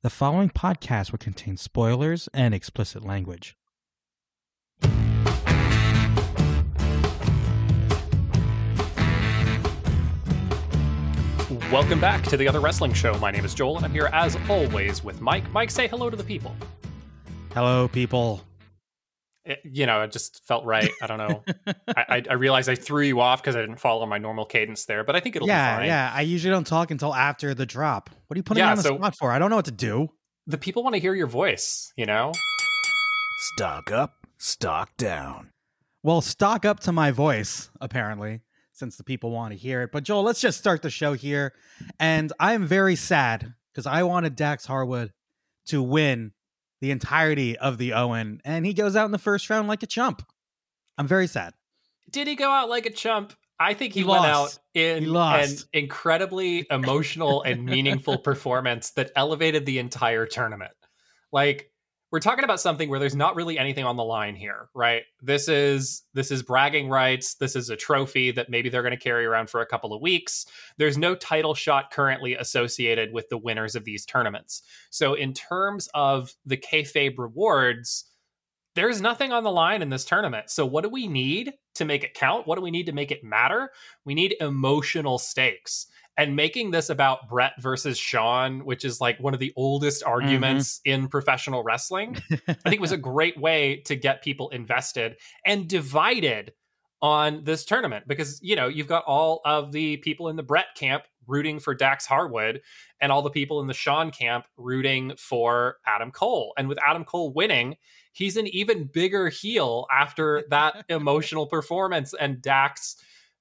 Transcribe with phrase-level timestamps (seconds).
[0.00, 3.56] The following podcast will contain spoilers and explicit language.
[11.72, 13.14] Welcome back to the Other Wrestling Show.
[13.14, 15.50] My name is Joel, and I'm here as always with Mike.
[15.50, 16.54] Mike, say hello to the people.
[17.52, 18.44] Hello, people.
[19.48, 20.90] It, you know, it just felt right.
[21.02, 21.42] I don't know.
[21.88, 24.84] I, I, I realized I threw you off because I didn't follow my normal cadence
[24.84, 25.86] there, but I think it'll yeah, be fine.
[25.86, 26.12] yeah.
[26.14, 28.10] I usually don't talk until after the drop.
[28.26, 29.32] What are you putting Yeah, me on the so- spot for?
[29.32, 30.10] I don't know what to do.
[30.46, 32.32] The people want to hear your voice, you know?
[33.54, 35.50] Stock up, stock down.
[36.02, 38.40] Well, stock up to my voice, apparently,
[38.72, 39.90] since the people want to hear it.
[39.92, 41.52] But Joel, let's just start the show here.
[41.98, 45.12] And I am very sad because I wanted Dax Harwood
[45.66, 46.32] to win
[46.80, 49.86] the entirety of the Owen, and he goes out in the first round like a
[49.86, 50.22] chump.
[50.96, 51.54] I'm very sad.
[52.10, 53.34] Did he go out like a chump?
[53.60, 59.66] I think he, He went out in an incredibly emotional and meaningful performance that elevated
[59.66, 60.72] the entire tournament.
[61.32, 61.72] Like
[62.10, 65.02] we're talking about something where there's not really anything on the line here, right?
[65.20, 67.34] This is this is bragging rights.
[67.34, 70.00] This is a trophy that maybe they're going to carry around for a couple of
[70.00, 70.46] weeks.
[70.78, 74.62] There's no title shot currently associated with the winners of these tournaments.
[74.90, 78.04] So in terms of the kayfabe rewards,
[78.74, 80.50] there's nothing on the line in this tournament.
[80.50, 82.46] So what do we need to make it count?
[82.46, 83.70] What do we need to make it matter?
[84.04, 85.88] We need emotional stakes.
[86.18, 90.80] And making this about Bret versus Shawn, which is like one of the oldest arguments
[90.84, 96.52] in professional wrestling, I think was a great way to get people invested and divided
[97.00, 100.66] on this tournament because you know you've got all of the people in the Bret
[100.74, 102.62] camp rooting for Dax Harwood
[103.00, 106.52] and all the people in the Shawn camp rooting for Adam Cole.
[106.56, 107.76] And with Adam Cole winning,
[108.12, 112.96] he's an even bigger heel after that emotional performance and Dax,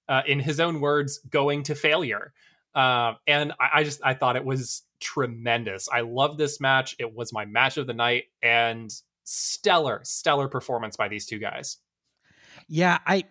[0.09, 2.33] uh, in his own words, going to failure.
[2.77, 5.89] Uh, and I, I just I thought it was tremendous.
[5.91, 6.95] I love this match.
[6.99, 11.77] It was my match of the night and stellar, stellar performance by these two guys.
[12.69, 13.23] Yeah, I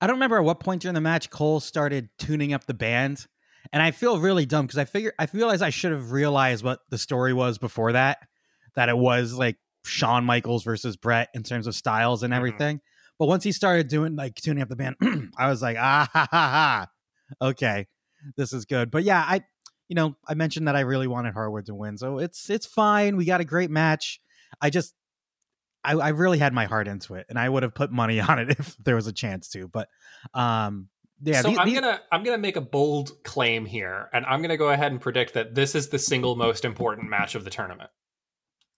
[0.00, 3.26] I don't remember at what point during the match Cole started tuning up the band.
[3.72, 6.80] And I feel really dumb because I figure I realized I should have realized what
[6.90, 8.18] the story was before that.
[8.74, 12.36] That it was like Shawn Michaels versus Bret in terms of styles and Mhm.
[12.36, 12.80] everything.
[13.18, 14.96] But once he started doing like tuning up the band,
[15.38, 16.86] I was like, ah ha ha ha.
[17.40, 17.86] Okay.
[18.36, 18.90] This is good.
[18.90, 19.44] But yeah, I
[19.88, 21.98] you know, I mentioned that I really wanted Harwood to win.
[21.98, 23.16] So it's it's fine.
[23.16, 24.20] We got a great match.
[24.60, 24.94] I just
[25.84, 28.38] I, I really had my heart into it, and I would have put money on
[28.38, 29.68] it if there was a chance to.
[29.68, 29.88] But
[30.32, 30.88] um,
[31.22, 34.70] yeah, so I'm gonna I'm gonna make a bold claim here, and I'm gonna go
[34.70, 37.90] ahead and predict that this is the single most important match of the tournament.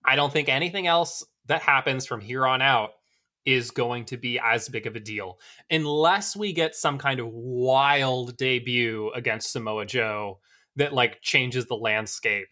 [0.04, 2.90] I don't think anything else that happens from here on out
[3.46, 5.38] is going to be as big of a deal
[5.70, 10.40] unless we get some kind of wild debut against Samoa Joe
[10.74, 12.48] that like changes the landscape.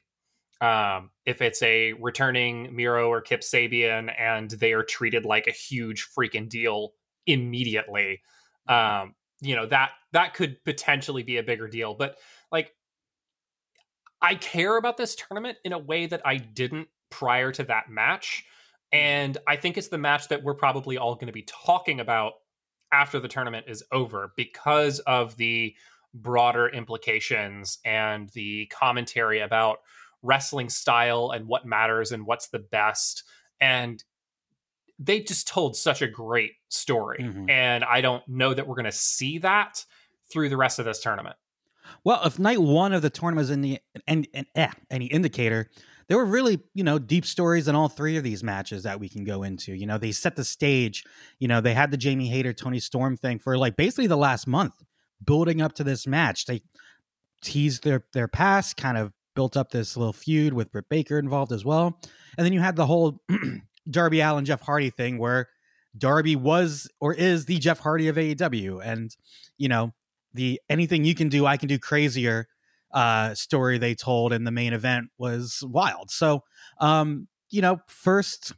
[0.60, 5.52] Um, if it's a returning Miro or Kip Sabian and they are treated like a
[5.52, 6.92] huge freaking deal
[7.26, 8.22] immediately,
[8.68, 11.94] um, you know that that could potentially be a bigger deal.
[11.94, 12.16] But
[12.50, 12.70] like,
[14.22, 18.44] I care about this tournament in a way that I didn't prior to that match,
[18.94, 22.34] and I think it's the match that we're probably all going to be talking about
[22.92, 25.74] after the tournament is over because of the
[26.14, 29.78] broader implications and the commentary about
[30.22, 33.24] wrestling style and what matters and what's the best
[33.60, 34.04] and
[35.00, 37.50] they just told such a great story Mhm.
[37.50, 39.84] and i don't know that we're going to see that
[40.32, 41.36] through the rest of this tournament
[42.04, 45.68] well, if night one of the tournament the and, and eh, any indicator,
[46.08, 49.08] there were really you know deep stories in all three of these matches that we
[49.08, 49.74] can go into.
[49.74, 51.04] You know, they set the stage.
[51.38, 54.46] You know, they had the Jamie Hayter Toni Storm thing for like basically the last
[54.46, 54.74] month,
[55.24, 56.46] building up to this match.
[56.46, 56.62] They
[57.42, 61.52] teased their their past, kind of built up this little feud with Britt Baker involved
[61.52, 62.00] as well,
[62.36, 63.20] and then you had the whole
[63.90, 65.48] Darby Allin Jeff Hardy thing where
[65.96, 69.14] Darby was or is the Jeff Hardy of AEW, and
[69.58, 69.92] you know
[70.34, 72.48] the anything you can do, I can do crazier
[72.94, 76.10] uh, story they told in the main event was wild.
[76.10, 76.40] So,
[76.80, 78.52] um, you know, first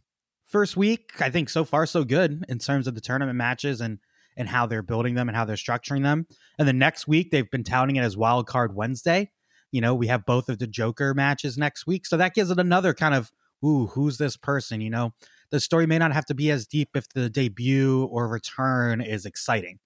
[0.45, 3.99] first week, I think so far so good in terms of the tournament matches and
[4.37, 6.27] and how they're building them and how they're structuring them.
[6.59, 9.31] And the next week, they've been touting it as Wild Card Wednesday.
[9.73, 12.59] You know, we have both of the Joker matches next week, so that gives it
[12.59, 13.33] another kind of
[13.65, 14.81] ooh, who's this person?
[14.83, 15.13] You know,
[15.51, 19.25] the story may not have to be as deep if the debut or return is
[19.25, 19.79] exciting.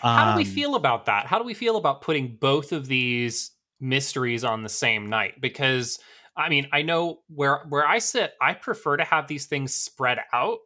[0.00, 2.86] how do we Um, feel about that how do we feel about putting both of
[2.86, 3.50] these
[3.80, 5.98] mysteries on the same night because
[6.36, 10.18] i mean i know where where i sit i prefer to have these things spread
[10.32, 10.58] out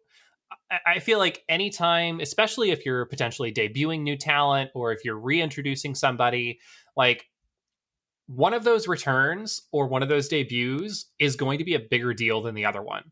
[0.70, 5.18] I- I feel like anytime, especially if you're potentially debuting new talent or if you're
[5.18, 6.60] reintroducing somebody,
[6.96, 7.26] like
[8.26, 12.14] one of those returns or one of those debuts is going to be a bigger
[12.14, 13.10] deal than the other one.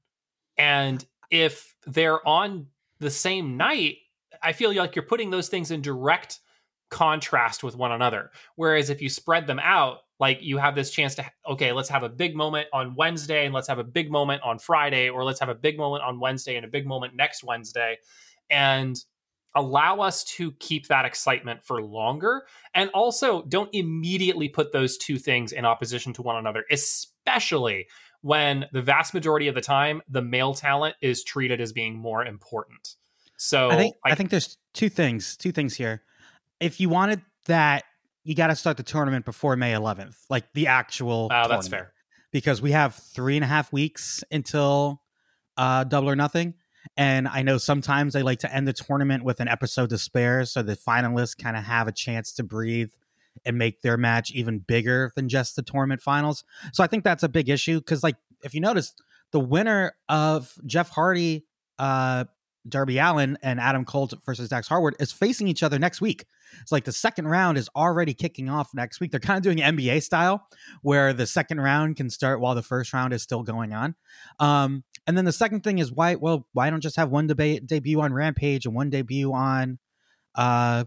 [0.56, 2.66] And if they're on
[3.00, 3.96] the same night,
[4.42, 6.40] I feel like you're putting those things in direct
[6.90, 8.30] contrast with one another.
[8.56, 12.02] Whereas if you spread them out, like you have this chance to, okay, let's have
[12.02, 15.40] a big moment on Wednesday and let's have a big moment on Friday, or let's
[15.40, 17.98] have a big moment on Wednesday and a big moment next Wednesday.
[18.50, 18.96] And
[19.54, 22.42] allow us to keep that excitement for longer.
[22.74, 27.86] And also don't immediately put those two things in opposition to one another, especially
[28.20, 32.24] when the vast majority of the time the male talent is treated as being more
[32.24, 32.96] important.
[33.36, 36.02] So I think I, I think there's two things, two things here.
[36.60, 37.84] If you wanted that,
[38.24, 41.30] you got to start the tournament before May 11th, like the actual.
[41.32, 41.92] Oh, that's fair.
[42.30, 45.00] Because we have three and a half weeks until
[45.56, 46.54] uh, Double or Nothing,
[46.96, 50.44] and I know sometimes they like to end the tournament with an episode to spare,
[50.44, 52.90] so the finalists kind of have a chance to breathe
[53.44, 56.44] and make their match even bigger than just the tournament finals.
[56.72, 58.94] So I think that's a big issue because, like, if you notice,
[59.30, 61.44] the winner of Jeff Hardy
[61.78, 62.24] uh,
[62.68, 66.24] Darby Allin and Adam Cole versus Dax Harwood is facing each other next week.
[66.60, 69.10] It's like the second round is already kicking off next week.
[69.10, 70.46] They're kind of doing NBA style,
[70.82, 73.94] where the second round can start while the first round is still going on.
[74.38, 76.16] Um, and then the second thing is why?
[76.16, 79.78] Well, why don't just have one debate debut on Rampage and one debut on
[80.34, 80.84] uh,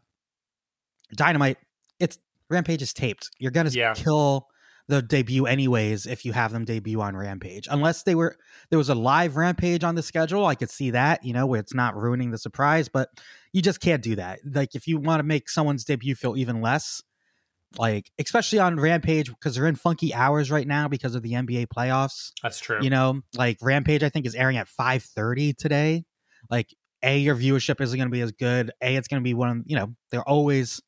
[1.15, 1.57] Dynamite?
[1.99, 2.19] It's
[2.49, 3.31] Rampage is taped.
[3.39, 3.93] You're gonna yeah.
[3.93, 4.47] kill
[4.91, 7.65] the debut anyways if you have them debut on Rampage.
[7.71, 8.35] Unless they were
[8.69, 11.61] there was a live Rampage on the schedule, I could see that, you know, where
[11.61, 13.07] it's not ruining the surprise, but
[13.53, 14.39] you just can't do that.
[14.45, 17.01] Like if you want to make someone's debut feel even less
[17.77, 21.67] like especially on Rampage because they're in funky hours right now because of the NBA
[21.67, 22.33] playoffs.
[22.43, 22.79] That's true.
[22.81, 26.03] You know, like Rampage I think is airing at 5:30 today.
[26.49, 28.71] Like a your viewership isn't going to be as good.
[28.81, 30.81] A it's going to be one of, you know, they're always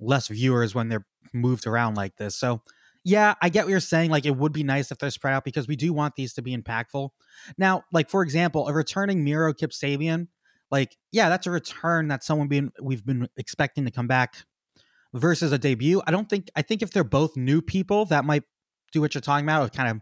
[0.00, 2.34] less viewers when they're moved around like this.
[2.34, 2.62] So
[3.04, 4.10] yeah, I get what you're saying.
[4.10, 6.42] Like, it would be nice if they're spread out because we do want these to
[6.42, 7.10] be impactful.
[7.58, 10.28] Now, like for example, a returning Miro Kip Sabian,
[10.70, 14.36] like, yeah, that's a return that someone being we've been expecting to come back
[15.12, 16.02] versus a debut.
[16.06, 18.44] I don't think I think if they're both new people, that might
[18.90, 19.72] do what you're talking about.
[19.74, 20.00] Kind of,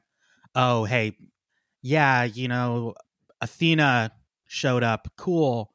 [0.55, 1.17] oh, hey,
[1.83, 2.95] yeah, you know,
[3.41, 4.13] Athena
[4.47, 5.73] showed up, cool,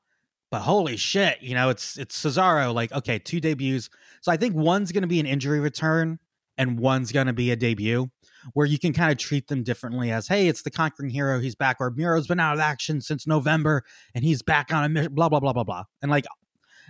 [0.50, 2.74] but holy shit, you know, it's it's Cesaro.
[2.74, 3.90] Like, okay, two debuts.
[4.22, 6.20] So I think one's going to be an injury return
[6.58, 8.10] and one's going to be a debut
[8.54, 11.56] where you can kind of treat them differently as hey it's the conquering hero he's
[11.56, 13.84] back or miro's been out of action since november
[14.14, 15.84] and he's back on a mission blah blah blah blah blah.
[16.02, 16.26] And like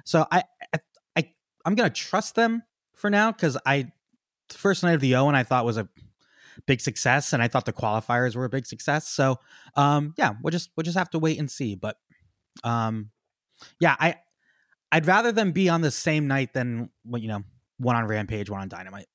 [0.06, 0.44] so i
[0.74, 0.80] i,
[1.16, 1.30] I
[1.66, 2.64] i'm gonna trust them
[2.96, 3.92] for now because i
[4.50, 5.88] first night of the owen i thought was a
[6.66, 9.08] big success and i thought the qualifiers were a big success.
[9.08, 9.38] So
[9.76, 11.76] um yeah we'll just we'll just have to wait and see.
[11.76, 11.98] But
[12.64, 13.12] um
[13.80, 14.16] yeah i
[14.92, 17.44] i'd rather them be on the same night than you know
[17.78, 19.08] one on rampage one on dynamite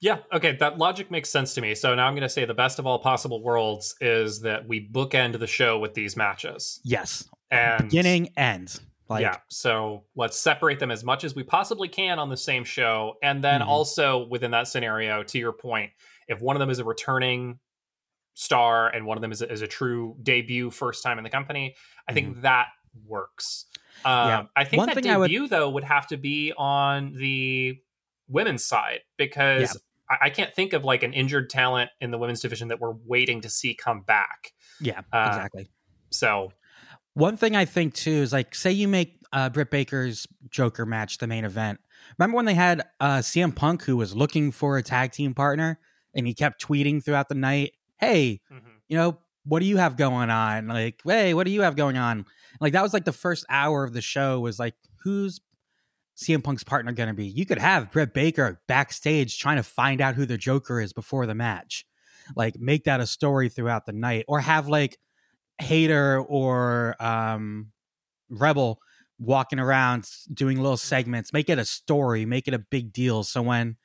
[0.00, 1.74] yeah, okay, that logic makes sense to me.
[1.74, 4.88] So now I'm going to say the best of all possible worlds is that we
[4.88, 6.80] bookend the show with these matches.
[6.84, 7.28] Yes.
[7.50, 8.78] And beginning end.
[9.08, 12.62] Like, yeah, so let's separate them as much as we possibly can on the same
[12.62, 13.14] show.
[13.22, 13.70] And then mm-hmm.
[13.70, 15.92] also within that scenario, to your point,
[16.28, 17.58] if one of them is a returning
[18.34, 21.30] star and one of them is a, is a true debut first time in the
[21.30, 21.74] company,
[22.06, 22.40] I think mm-hmm.
[22.42, 22.66] that
[23.06, 23.64] works.
[24.04, 24.42] Um, yeah.
[24.54, 25.50] I think one that debut, would...
[25.50, 27.78] though, would have to be on the
[28.28, 29.80] women's side because
[30.10, 33.40] I, can't think of like an injured talent in the women's division that we're waiting
[33.42, 34.52] to see come back.
[34.80, 35.70] Yeah, uh, exactly.
[36.10, 36.52] So
[37.14, 41.18] one thing I think too is like, say you make uh, Britt Baker's Joker match
[41.18, 41.80] the main event.
[42.18, 45.78] Remember when they had uh, CM Punk who was looking for a tag team partner
[46.14, 48.68] and he kept tweeting throughout the night, "Hey, mm-hmm.
[48.88, 50.68] you know, what do you have going on?
[50.68, 52.24] Like, hey, what do you have going on?"
[52.60, 55.40] Like that was like the first hour of the show was like, who's
[56.18, 57.26] CM Punk's partner going to be?
[57.26, 61.26] You could have Britt Baker backstage trying to find out who the Joker is before
[61.26, 61.84] the match.
[62.36, 64.98] Like make that a story throughout the night, or have like
[65.60, 67.72] Hayter or um,
[68.28, 68.80] Rebel
[69.18, 71.32] walking around doing little segments.
[71.32, 72.26] Make it a story.
[72.26, 73.22] Make it a big deal.
[73.24, 73.76] So when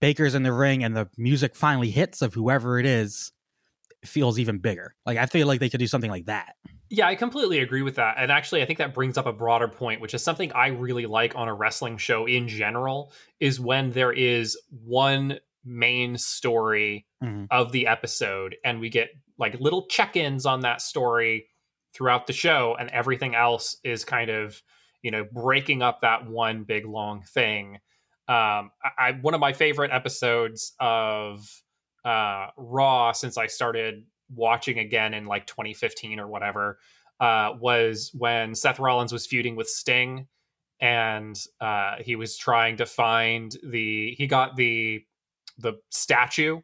[0.00, 3.32] Baker's in the ring and the music finally hits of whoever it is,
[4.02, 4.94] it feels even bigger.
[5.06, 6.54] Like I feel like they could do something like that.
[6.88, 8.14] Yeah, I completely agree with that.
[8.18, 11.06] And actually, I think that brings up a broader point, which is something I really
[11.06, 17.44] like on a wrestling show in general, is when there is one main story mm-hmm.
[17.50, 21.48] of the episode and we get like little check-ins on that story
[21.92, 24.62] throughout the show and everything else is kind of,
[25.02, 27.80] you know, breaking up that one big long thing.
[28.28, 31.44] Um I, I one of my favorite episodes of
[32.04, 36.78] uh Raw since I started watching again in like 2015 or whatever
[37.20, 40.26] uh, was when Seth Rollins was feuding with Sting,
[40.80, 45.04] and uh, he was trying to find the he got the
[45.58, 46.60] the statue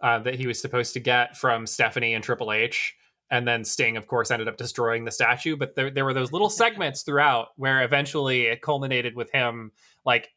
[0.00, 2.94] uh, that he was supposed to get from Stephanie and Triple H.
[3.30, 5.56] And then Sting, of course, ended up destroying the statue.
[5.56, 9.72] But there, there were those little segments throughout where eventually it culminated with him
[10.04, 10.28] like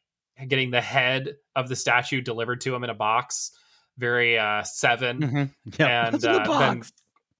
[0.48, 3.52] getting the head of the statue delivered to him in a box,
[3.98, 5.44] very uh, 7 Mm-hmm.
[5.78, 6.04] Yeah.
[6.06, 6.82] and What's the uh, then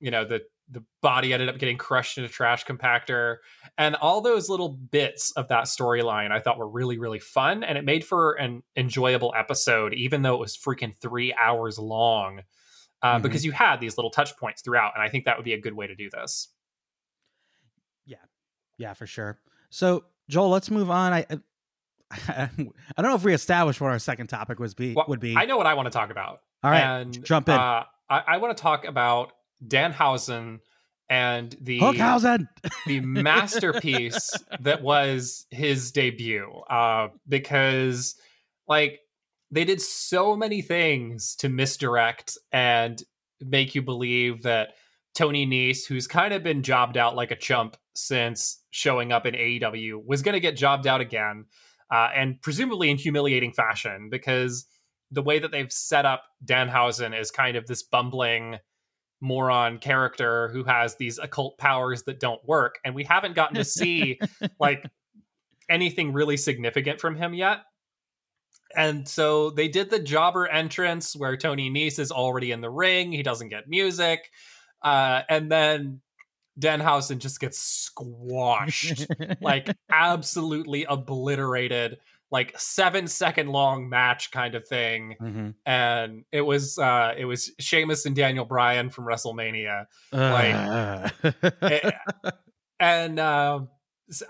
[0.01, 3.37] you know the the body ended up getting crushed in a trash compactor
[3.79, 7.79] and all those little bits of that storyline i thought were really really fun and
[7.79, 12.43] it made for an enjoyable episode even though it was freaking three hours long
[13.03, 13.23] uh, Mhm.
[13.23, 15.61] because you had these little touch points throughout and i think that would be a
[15.61, 16.49] good way to do this
[18.05, 18.17] Yeah,
[18.77, 19.39] Yeah, for sure.
[19.71, 21.13] So, Joel, let's move on.
[21.13, 21.27] I
[22.29, 22.73] I, don't
[23.11, 25.37] know if we established what our second topic was be Well, would be.
[25.37, 27.55] i know what i want to talk about All right, and jump in.
[27.55, 29.33] uh, I, I want to talk about
[29.67, 30.61] danhausen
[31.11, 32.47] and the Hookhausen.
[32.87, 33.01] the
[33.53, 38.15] masterpiece that was his debut uh because
[38.67, 39.01] like
[39.51, 43.03] they did so many things to misdirect and
[43.41, 44.75] make you believe that
[45.15, 49.35] Tony Nese, who's kind of been jobbed out like a chump since showing up in
[49.35, 51.47] AEW, was going to get jobbed out again,
[51.91, 54.67] uh, and presumably in humiliating fashion because
[55.11, 58.59] the way that they've set up Danhausen is kind of this bumbling
[59.21, 63.65] moron character who has these occult powers that don't work, and we haven't gotten to
[63.65, 64.19] see
[64.61, 64.85] like
[65.69, 67.59] anything really significant from him yet.
[68.77, 73.13] And so they did the jobber entrance where Tony Nese is already in the ring.
[73.13, 74.31] He doesn't get music.
[74.83, 76.01] Uh, and then
[76.59, 79.07] Danhausen just gets squashed,
[79.41, 81.99] like absolutely obliterated,
[82.31, 85.17] like seven second long match kind of thing.
[85.21, 85.55] Mhm.
[85.65, 89.87] And it was uh it was Sheamus and Daniel Bryan from WrestleMania.
[90.13, 91.13] Ugh.
[91.63, 91.91] Eh,
[92.81, 93.61] and uh,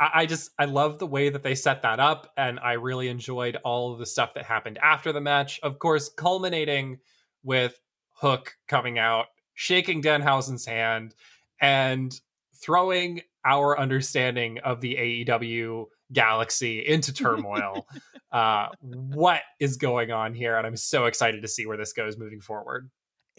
[0.00, 3.56] I just I love the way that they set that up, and I really enjoyed
[3.64, 5.60] all of the stuff that happened after the match.
[5.62, 6.98] Of course, culminating
[7.42, 7.78] with
[8.20, 11.14] Hook coming out, shaking Danhausen's hand,
[11.60, 12.18] and
[12.54, 17.86] throwing our understanding of the AEW galaxy into turmoil.
[18.32, 20.56] uh, what is going on here?
[20.56, 22.90] And I'm so excited to see where this goes moving forward.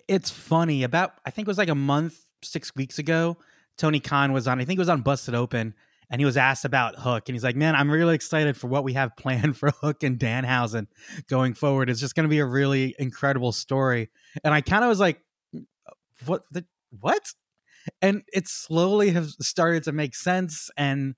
[0.08, 0.84] it's funny.
[0.84, 3.38] About I think it was like a month, six weeks ago.
[3.78, 4.60] Tony Khan was on.
[4.60, 5.74] I think it was on Busted Open,
[6.10, 8.84] and he was asked about Hook, and he's like, "Man, I'm really excited for what
[8.84, 10.88] we have planned for Hook and Danhausen
[11.30, 11.90] going forward.
[11.90, 14.10] It's just going to be a really incredible story."
[14.44, 15.22] And I kind of was like,
[16.26, 16.44] "What?
[16.52, 16.66] The,
[17.00, 17.34] what?"
[18.02, 21.16] And it slowly has started to make sense, and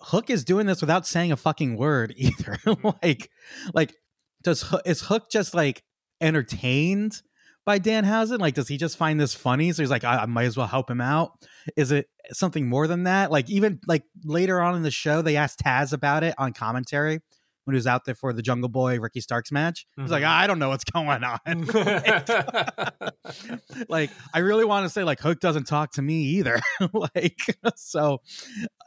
[0.00, 2.58] Hook is doing this without saying a fucking word either.
[3.02, 3.30] like,
[3.74, 3.94] like
[4.42, 5.82] does is Hook just like
[6.20, 7.22] entertained
[7.64, 8.38] by Dan Danhausen?
[8.38, 9.72] Like, does he just find this funny?
[9.72, 11.32] So he's like, I, I might as well help him out.
[11.76, 13.30] Is it something more than that?
[13.30, 17.20] Like, even like later on in the show, they asked Taz about it on commentary
[17.68, 19.86] when he was out there for the Jungle Boy Ricky Starks match.
[19.94, 20.24] He's like.
[20.24, 21.38] I don't know what's going on.
[23.90, 26.60] like, I really want to say like Hook doesn't talk to me either.
[26.94, 27.36] like,
[27.76, 28.22] so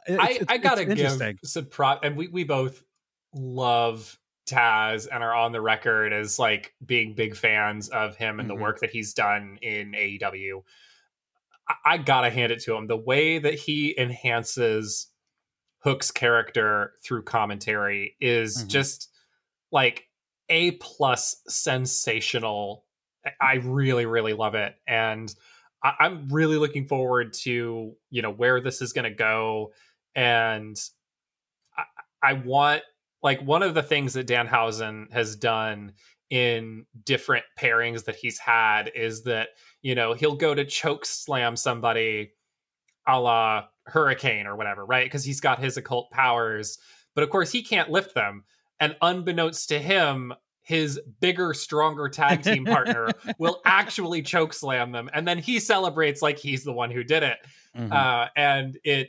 [0.06, 2.82] it's, I, I gotta give some prop, and we, we both
[3.32, 8.48] love Taz and are on the record as like being big fans of him and
[8.50, 8.56] Mhm.
[8.56, 10.62] the work that he's done in AEW.
[11.68, 12.88] I, I gotta hand it to him.
[12.88, 15.06] The way that he enhances
[15.84, 18.68] Hook's character through commentary is Mhm.
[18.68, 19.10] just
[19.70, 20.08] like
[20.48, 22.84] a plus sensational.
[23.24, 25.34] I- I really, really love it, and
[25.82, 29.72] I, I'm really looking forward to you know where this is going to go,
[30.14, 30.76] and
[31.76, 31.84] I,
[32.22, 32.82] I want
[33.22, 35.94] like one of the things that Danhausen has done
[36.30, 39.50] in different pairings that he's had is that
[39.82, 42.32] you know he'll go to choke slam somebody
[43.06, 45.06] a la hurricane or whatever right?
[45.06, 46.78] Because he's got his occult powers
[47.14, 48.44] but of course he can't lift them.
[48.80, 53.08] And unbeknownst to him his bigger stronger tag team partner
[53.38, 57.22] will actually choke slam them and then he celebrates like he's the one who did
[57.22, 57.38] it.
[57.76, 57.92] Mhm.
[57.92, 59.08] uh, and it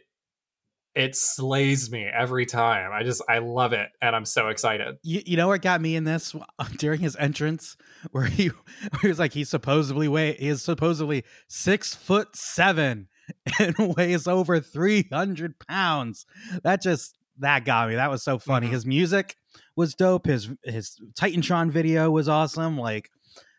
[0.96, 2.92] it slays me every time.
[2.94, 4.96] I just i love it and i'm so excited.
[5.04, 6.36] You, you know what got me in this?
[6.78, 7.76] During his entrance
[8.12, 8.48] where he
[8.90, 13.08] where he was like he's supposedly weigh he is supposedly six foot seven
[13.60, 16.26] and weighs over 300 pounds
[16.64, 18.72] that just that got me that was so funny Mhm.
[18.72, 19.36] his music
[19.76, 23.10] was dope his his titantron video was awesome like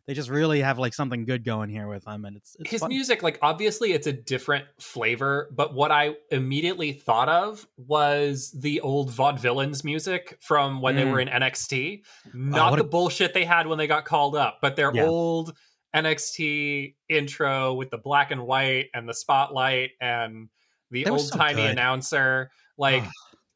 [0.06, 2.80] they just really have like something good going here with him and it's, it's his
[2.82, 2.90] fun.
[2.90, 8.80] music like obviously it's a different flavor but what i immediately thought of was the
[8.82, 11.12] old vaudevillains music from when they Mm.
[11.12, 12.02] were in nxt
[12.34, 15.06] not what the a- bullshit they had when they got called up but their Yeah.
[15.06, 15.56] old
[15.94, 20.48] nxt intro with the black and white and the spotlight and
[20.90, 21.70] the old so timey good.
[21.72, 23.04] announcer like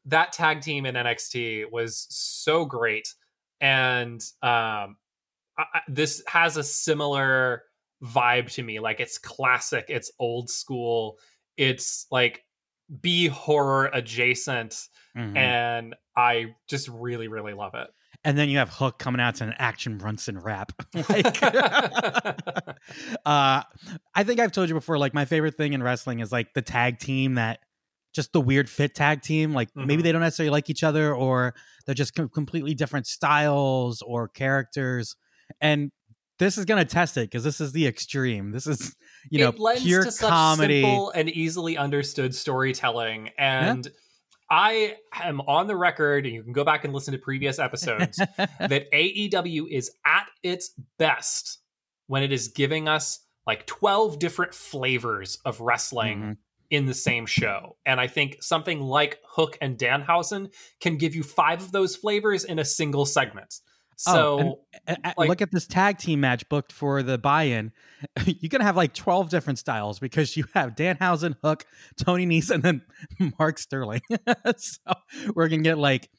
[0.05, 3.13] that tag team in nxt was so great
[3.61, 4.97] and um,
[5.57, 7.63] I, this has a similar
[8.03, 8.79] vibe to me.
[8.79, 11.19] Like it's classic, it's old school,
[11.57, 12.45] it's like
[13.01, 15.35] B horror adjacent, Mhm.
[15.37, 17.89] and I just really, really love it.
[18.25, 20.73] And then you have Hook coming out to an action Bronson rap.
[21.09, 21.41] like,
[23.25, 23.63] uh,
[24.15, 24.97] I think I've told you before.
[24.97, 27.59] Like my favorite thing in wrestling is like the tag team that
[28.13, 29.53] just the weird fit tag team.
[29.53, 30.03] Like maybe Mhm.
[30.03, 31.53] they don't necessarily like each other, or
[31.85, 35.15] they're just com- completely different styles or characters.
[35.61, 35.91] And
[36.39, 38.51] this is gonna test it because this is the extreme.
[38.51, 38.95] This is
[39.29, 40.81] you know pure to such comedy.
[40.81, 43.87] simple and easily understood storytelling and
[44.49, 48.17] i am on the record and you can go back and listen to previous episodes
[48.37, 51.59] that aew is at its best
[52.07, 56.37] when it is giving us like 12 different flavors of wrestling Mhm.
[56.69, 60.51] in the same show and i think something like hook and danhausen
[60.81, 63.55] can give you five of those flavors in a single segment
[64.07, 64.55] Oh, so and-
[64.87, 67.71] And- and Like- look at this tag team match booked for the buy-in.
[68.25, 71.65] You're gonna have like 12 different styles because you have Danhausen, Hook,
[71.97, 72.81] Tony Nese, and then
[73.39, 74.01] Mark Sterling.
[74.57, 74.79] so
[75.35, 76.09] we're gonna get like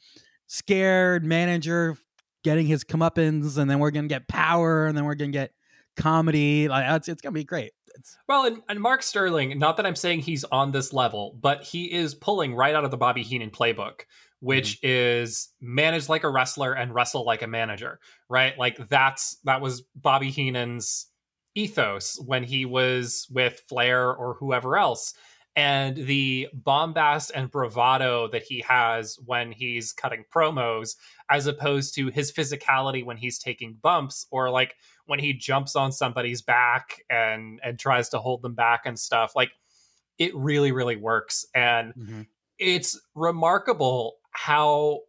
[0.46, 1.96] scared manager
[2.44, 5.52] getting his comeuppance, and then we're gonna get power, and then we're gonna get
[5.96, 6.68] comedy.
[6.68, 7.72] Like it's, it's gonna be great.
[7.96, 11.64] It's, Well, and, and Mark Sterling, not that I'm saying he's on this level, but
[11.64, 14.02] he is pulling right out of the Bobby Heenan playbook,
[14.40, 14.86] which mm-hmm.
[14.88, 18.58] is manage like a wrestler and wrestle like a manager, right?
[18.58, 21.06] Like that's that was Bobby Heenan's
[21.54, 25.14] ethos when he was with Flair or whoever else.
[25.56, 30.94] And the bombast and bravado that he has when he's cutting promos,
[31.28, 35.90] as opposed to his physicality when he's taking bumps or like when he jumps on
[35.90, 39.50] somebody's back and and tries to hold them back and stuff like
[40.18, 42.22] it really really works and mm-hmm.
[42.60, 45.00] it's remarkable how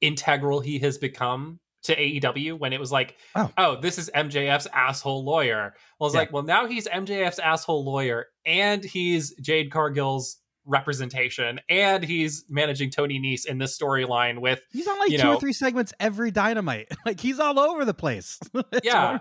[0.00, 3.50] integral he has become to AEW when it was like Oh.
[3.56, 6.20] oh, this is MJF's asshole lawyer well it's Yeah.
[6.20, 12.90] like well now he's MJF's asshole lawyer and he's Jade Cargill's representation and he's managing
[12.90, 16.30] Tony Nese in this storyline with he's on like two know- or three segments every
[16.30, 16.88] Dynamite.
[17.06, 18.38] Like he's all over the place.
[18.82, 19.18] Yeah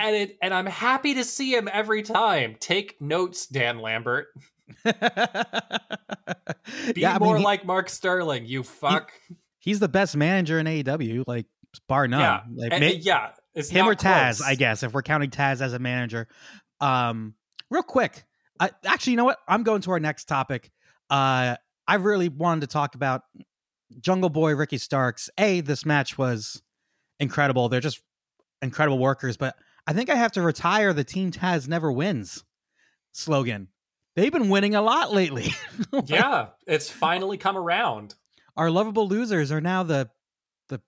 [0.00, 4.28] and it and i'm happy to see him every time take notes dan lambert
[4.84, 4.92] be
[7.00, 9.12] yeah, I mean, more he- like mark sterling you fuck
[9.58, 11.46] he's the best manager in AEW, like
[11.88, 12.20] bar none.
[12.20, 14.42] yeah Like, And- yeah it's him not or Taz, close.
[14.42, 16.28] I guess, if we're counting Taz as a manager.
[16.80, 17.34] Um,
[17.70, 18.24] real quick,
[18.60, 19.38] I, actually, you know what?
[19.48, 20.70] I'm going to our next topic.
[21.10, 21.56] Uh,
[21.88, 23.22] I really wanted to talk about
[24.00, 25.28] Jungle Boy Ricky Starks.
[25.38, 26.62] A, this match was
[27.18, 27.68] incredible.
[27.68, 28.00] They're just
[28.62, 29.56] incredible workers, but
[29.88, 32.44] I think I have to retire the Team Taz never wins
[33.10, 33.68] slogan.
[34.18, 35.52] They've been winning a lot lately.
[35.92, 38.14] Like, yeah it's finally come around
[38.56, 40.10] our lovable losers are now the
[40.68, 40.80] the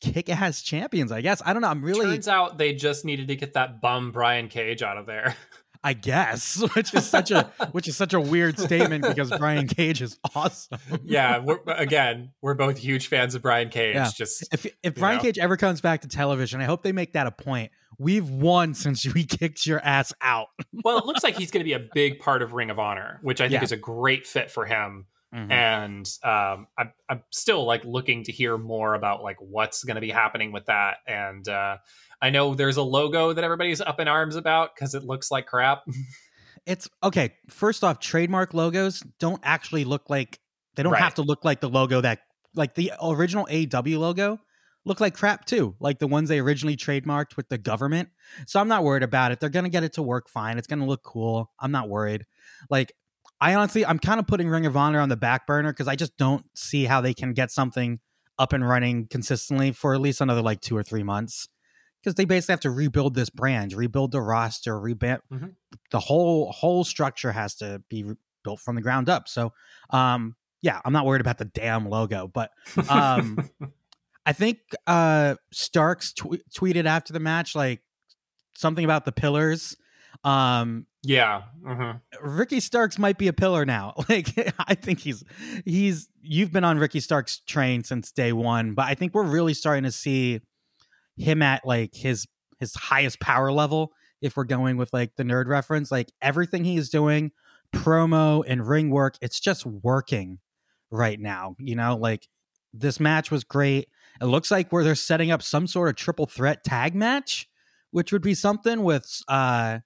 [0.00, 1.12] kick ass champions.
[1.12, 1.68] I guess I don't know.
[1.68, 5.06] I'm really turns out they just needed to get that bum brian cage out of
[5.06, 5.36] there
[5.84, 10.00] I guess, which is such a which is such a weird statement because Brian Cage
[10.00, 10.78] is awesome.
[11.04, 14.08] yeah we're, again we're both huge fans of brian cage Yeah.
[14.14, 15.22] just If if Brian know?
[15.22, 17.72] Cage ever comes back to television, I hope they make that a point.
[18.02, 20.48] We've won since we kicked your ass out.
[20.84, 23.20] well it looks like he's going to be a big part of ring of honor
[23.22, 23.64] which i think Yeah.
[23.64, 25.50] is a great fit for him Mhm.
[25.50, 30.00] and um, I'm, I'm still like looking to hear more about like what's going to
[30.02, 31.78] be happening with that and uh,
[32.20, 35.46] i know there's a logo that everybody's up in arms about because it looks like
[35.46, 35.84] crap
[36.66, 37.34] It's okay.
[37.50, 40.38] First off, trademark logos don't actually look like
[40.76, 41.02] they don't Right.
[41.02, 42.20] have to look like the logo that
[42.54, 44.38] like the original AW logo
[44.84, 45.74] look like crap too.
[45.80, 48.08] Like the ones they originally trademarked with the government.
[48.46, 49.40] So I'm not worried about it.
[49.40, 50.58] They're gonna get it to work fine.
[50.58, 51.50] It's gonna look cool.
[51.60, 52.26] I'm not worried.
[52.70, 52.92] Like
[53.40, 55.96] I honestly I'm kind of putting Ring of Honor on the back burner because I
[55.96, 58.00] just don't see how they can get something
[58.38, 61.48] up and running consistently for at least another like two or three months.
[62.00, 65.54] Because they basically have to rebuild this brand, rebuild the roster, revamp Mhm.
[65.92, 69.28] the whole whole structure has to be re- built from the ground up.
[69.28, 69.52] So,
[69.90, 72.50] um, yeah, I'm not worried about the damn logo, but
[72.88, 73.38] um,
[74.24, 77.80] I think uh, Starks tw- tweeted after the match like
[78.54, 79.76] something about the pillars.
[80.24, 82.00] Um, yeah mhm.
[82.20, 83.94] Ricky Starks might be a pillar now.
[84.08, 85.24] Like I think he's
[85.64, 89.54] he's you've been on Ricky Starks train since day one, but I think we're really
[89.54, 90.40] starting to see
[91.16, 92.26] him at like his
[92.60, 95.90] his highest power level if we're going with like the nerd reference.
[95.90, 97.32] Like everything he is doing,
[97.74, 100.38] promo and ring work, it's just working
[100.90, 101.56] right now.
[101.58, 102.28] You know, like
[102.72, 103.88] this match was great.
[104.20, 107.48] It looks like where they're setting up some sort of triple threat tag match,
[107.90, 109.80] which would be something with uh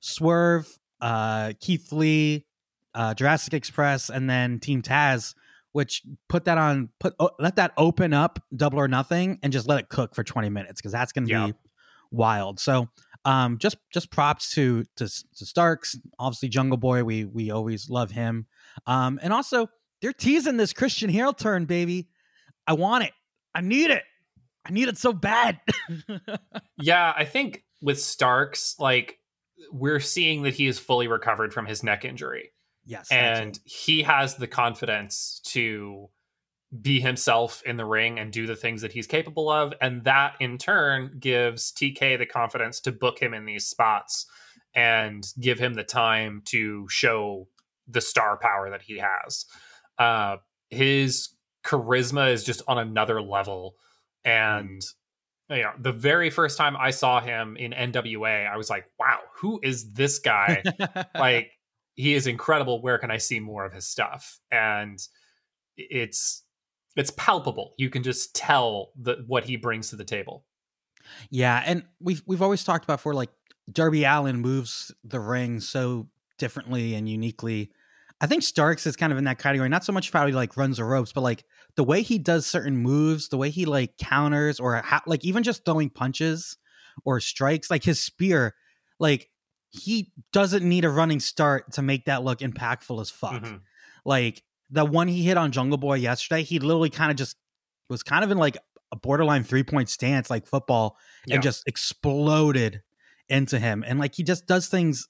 [0.00, 0.68] Swerve,
[1.00, 2.46] uh, Keith Lee,
[2.94, 5.34] uh, Jurassic Express, and then Team Taz
[5.72, 9.68] which put that on put oh, let that open up double or nothing and just
[9.68, 11.46] let it cook for 20 minutes because that's going to Yeah.
[11.48, 11.52] be
[12.10, 12.58] wild.
[12.58, 12.88] So
[13.26, 18.10] um just just props to, to to Starks, obviously Jungle Boy, we we always love
[18.10, 18.46] him.
[18.86, 19.68] Um and also
[20.00, 22.08] they're teasing this Christian heel turn, baby.
[22.66, 23.12] I want it.
[23.56, 24.02] I need it.
[24.66, 25.60] I need it so bad.
[26.78, 29.18] Yeah, I think with Starks, like
[29.72, 32.52] we're seeing that he is fully recovered from his neck injury.
[32.84, 33.10] yes.
[33.10, 36.10] and he has the confidence to
[36.82, 40.34] be himself in the ring and do the things that he's capable of and that
[40.40, 44.26] in turn gives TK the confidence to book him in these spots
[44.74, 47.48] and give him the time to show
[47.88, 49.46] the star power that he has
[49.98, 50.36] uh
[50.68, 51.30] his
[51.66, 53.74] charisma is just on another level.
[54.24, 55.56] And mm-hmm.
[55.56, 59.20] you know the very first time i saw him in nwa i was like wow
[59.36, 60.62] who is this guy?
[61.14, 61.52] Like
[61.94, 62.82] he is incredible.
[62.82, 64.38] Where can i see more of his stuff?
[64.50, 64.98] And
[65.76, 66.42] it's
[66.96, 67.74] it's palpable.
[67.76, 70.44] You can just tell the, what he brings to the table.
[71.30, 73.30] Yeah, and we've we've always talked about for like
[73.70, 77.70] Darby Allin moves the ring so differently and uniquely.
[78.20, 80.78] I think Starks is kind of in that category, not so much probably like runs
[80.78, 81.44] the ropes, but like
[81.76, 85.42] the way he does certain moves, the way he like counters, or how, like even
[85.42, 86.56] just throwing punches
[87.04, 88.54] or strikes, like his spear,
[88.98, 89.30] like
[89.70, 93.42] he doesn't need a running start to make that look impactful as fuck.
[93.42, 93.60] Mhm.
[94.04, 97.36] Like the one he hit on Jungle Boy yesterday, he literally kind of just
[97.88, 98.56] was kind of in like
[98.92, 101.34] a borderline three point stance, like football, Yeah.
[101.34, 102.82] and just exploded
[103.28, 103.84] into him.
[103.86, 105.08] And like he just does things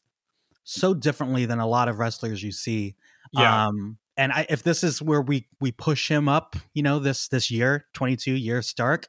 [0.64, 2.96] so differently than a lot of wrestlers you see.
[3.32, 6.98] yeah Um, and I, if this is where we we push him up, you know,
[6.98, 9.08] this this year, twenty two year Stark,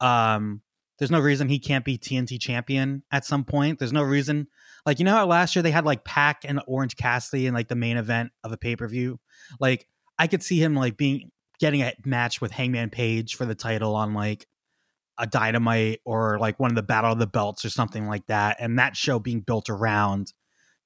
[0.00, 0.62] um,
[0.98, 3.78] there's no reason he can't be TNT champion at some point.
[3.78, 4.46] There's no reason,
[4.86, 7.68] like you know how last year they had like PAC and Orange Cassidy in like
[7.68, 9.18] the main event of a pay per view.
[9.58, 9.88] Like
[10.18, 13.96] I could see him like being getting a match with Hangman Page for the title
[13.96, 14.46] on like
[15.18, 18.56] a Dynamite or like one of the Battle of the Belts or something like that,
[18.60, 20.32] and that show being built around.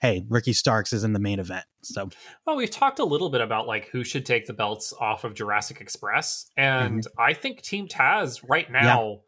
[0.01, 2.09] Hey, Ricky Starks is in the main event, so
[2.47, 5.35] well we've talked a little bit about like who should take the belts off of
[5.35, 9.21] jurassic express and i think team taz right now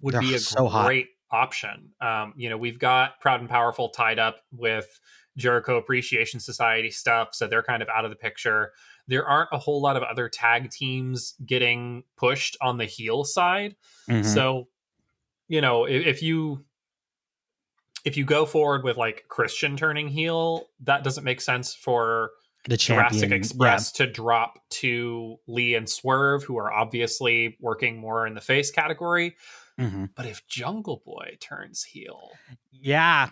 [0.00, 0.86] would They're be a so hot.
[0.86, 1.90] great option.
[2.00, 5.00] Um you know we've got proud and powerful tied up with
[5.36, 8.72] jericho appreciation society stuff so they're kind of out of the picture.
[9.08, 13.76] There aren't a whole lot of other tag teams getting pushed on the heel side.
[14.08, 14.24] Mhm.
[14.24, 14.68] So,
[15.48, 16.64] you know, if, if you
[18.04, 22.30] if you go forward with like Christian turning heel, that doesn't make sense for
[22.68, 28.26] the champion, Jurassic Express to drop to Lee and Swerve, who are obviously working more
[28.26, 29.36] in the face category.
[29.78, 29.86] Yeah.
[29.86, 30.10] Mhm.
[30.14, 32.30] But if Jungle Boy turns heel,
[32.70, 33.30] yeah,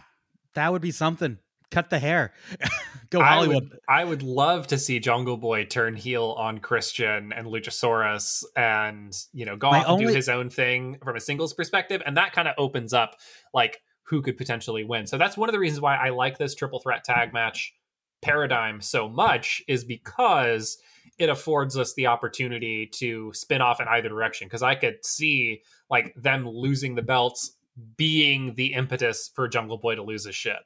[0.54, 1.38] that would be something.
[1.70, 2.34] Cut the hair,
[3.10, 3.70] go I Hollywood.
[3.70, 9.16] would, I would love to see Jungle Boy turn heel on Christian and Luchasaurus and,
[9.32, 12.02] you know, go My off and do his own thing from a singles perspective.
[12.04, 13.16] And that kind of opens up
[13.54, 15.06] like who could potentially win.
[15.06, 17.72] So that's one of the reasons why I like this triple threat tag match
[18.20, 20.78] paradigm so much is because
[21.18, 24.46] it affords us the opportunity to spin off in either direction.
[24.46, 27.56] Because I could see like them losing the belts
[27.96, 30.58] being the impetus for Jungle Boy to lose his shit.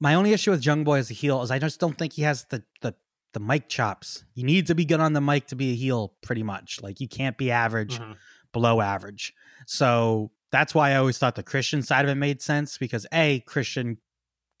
[0.00, 2.22] My only issue with Jungle Boy as a heel is I just don't think he
[2.22, 2.94] has the the
[3.32, 4.24] the mic chops.
[4.34, 6.80] You need to be good on the mic to be a heel, pretty much.
[6.82, 8.16] Like you can't be average, Mhm.
[8.52, 9.32] below average.
[9.66, 13.40] So that's why I always thought the Christian side of it made sense because a
[13.40, 13.98] Christian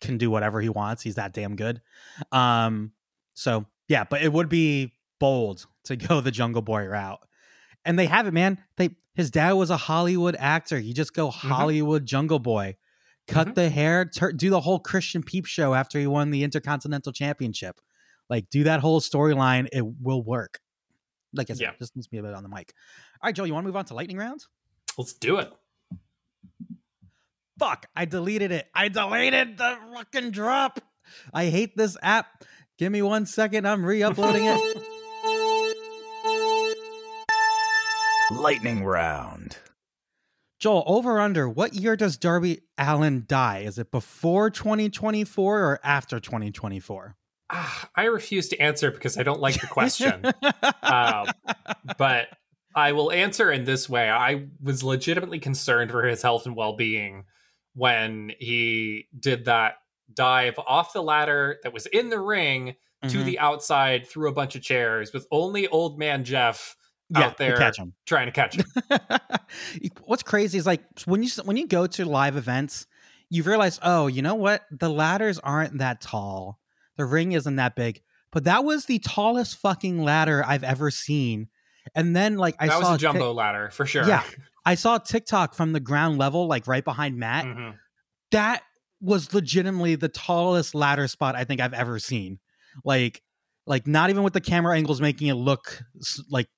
[0.00, 1.02] can do whatever he wants.
[1.02, 1.80] He's that damn good.
[2.32, 2.92] Um,
[3.34, 7.20] so yeah, but it would be bold to go the Jungle Boy route.
[7.84, 8.58] And they have it, man.
[8.76, 10.78] They his dad was a Hollywood actor.
[10.78, 12.76] You just go Hollywood Jungle Boy,
[13.26, 13.54] cut Mhm.
[13.54, 17.80] the hair, tur- do the whole Christian Peep show after he won the Intercontinental Championship.
[18.28, 19.66] Like do that whole storyline.
[19.72, 20.60] It will work.
[21.32, 21.72] Like I said, Yeah.
[21.78, 22.72] just needs to be a bit on the mic.
[23.22, 24.46] All right, Joel, you want to move on to lightning rounds?
[24.98, 25.52] Let's do it.
[27.60, 28.66] Fuck, I deleted it.
[28.74, 30.80] I deleted the fucking drop.
[31.34, 32.42] I hate this app.
[32.78, 33.68] Give me one second.
[33.68, 34.82] I'm re-uploading it.
[38.32, 39.58] Lightning round.
[40.58, 43.58] Joel, over under, what year does Darby Allin die?
[43.58, 47.14] Is it before 2024 or after 2024?
[47.50, 50.24] Ah, I refuse to answer because I don't like the question.
[50.82, 51.26] um,
[51.98, 52.28] but
[52.74, 54.08] I will answer in this way.
[54.08, 57.26] I was legitimately concerned for his health and well being
[57.74, 59.74] when he did that
[60.12, 62.74] dive off the ladder that was in the ring
[63.08, 63.24] to Mhm.
[63.24, 66.76] the outside through a bunch of chairs with only old man Jeff
[67.10, 67.94] yeah, out there to catch him.
[68.06, 68.64] trying to catch him.
[70.04, 72.86] What's crazy is like when you when you go to live events,
[73.28, 74.62] you realize, oh, you know what?
[74.70, 76.58] The ladders aren't that tall.
[76.96, 78.02] The ring isn't that big.
[78.32, 81.48] but that was the tallest fucking ladder I've ever seen.
[81.96, 84.06] And then like I that saw was a jumbo ladder for sure.
[84.06, 84.22] Yeah.
[84.70, 87.44] I saw TikTok from the ground level, like right behind Matt.
[87.44, 87.76] Mhm.
[88.30, 88.62] That
[89.00, 92.38] was legitimately the tallest ladder spot I think I've ever seen.
[92.84, 93.20] Like,
[93.66, 95.82] like not even with the camera angles making it look
[96.28, 96.48] like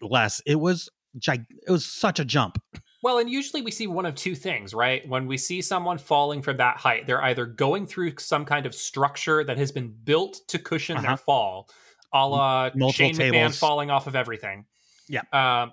[0.00, 0.42] less.
[0.44, 0.88] It was
[1.20, 2.58] gig- It was such a jump.
[3.00, 5.06] Well, and usually we see one of two things, right?
[5.08, 8.74] When we see someone falling from that height, they're either going through some kind of
[8.74, 11.06] structure that has been built to cushion Uh-huh.
[11.06, 11.68] their fall,
[12.12, 14.66] a la Multiple Shane McMahon falling off of everything.
[15.08, 15.22] Yeah.
[15.32, 15.72] Um,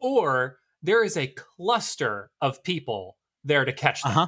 [0.00, 4.12] or there is a cluster of people there to catch them.
[4.12, 4.26] Uh huh.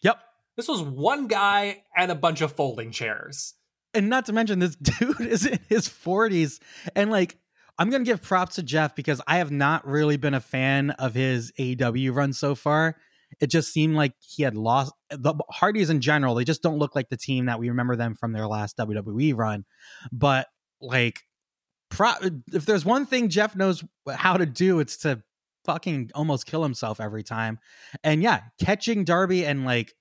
[0.00, 0.18] Yep.
[0.56, 3.54] This was one guy and a bunch of folding chairs.
[3.94, 6.60] and not to mention this dude is in his 40s
[6.96, 7.36] and like
[7.78, 11.14] i'm gonna give props to jeff because i have not really been a fan of
[11.14, 12.96] his aew run so far
[13.40, 16.94] it just seemed like he had lost the hardys in general they just don't look
[16.94, 19.64] like the team that we remember them from their last wwe run
[20.12, 20.48] but
[20.80, 21.20] like
[21.88, 22.12] pro-
[22.52, 25.22] if there's one thing jeff knows how to do it's to
[25.68, 27.58] fucking almost kill himself every time
[28.02, 29.92] and yeah catching darby and like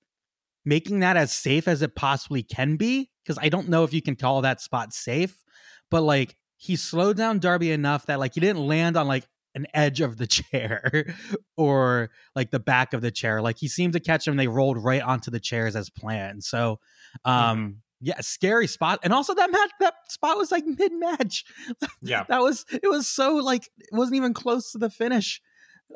[0.67, 4.01] making that as safe as it possibly can be because I don't know if you
[4.01, 5.43] can call that spot safe,
[5.89, 9.25] but like he slowed down Darby enough that like he didn't land on like
[9.56, 11.15] an edge of the chair
[11.56, 13.41] or like the back of the chair.
[13.41, 16.43] Like he seemed to catch him, they rolled right onto the chairs as planned.
[16.43, 16.80] So,
[17.23, 18.99] um, yeah, scary spot.
[19.03, 21.45] And also that match, that spot was like mid match.
[22.01, 22.25] Yeah.
[22.30, 25.41] that was it was so like it wasn't even close to the finish.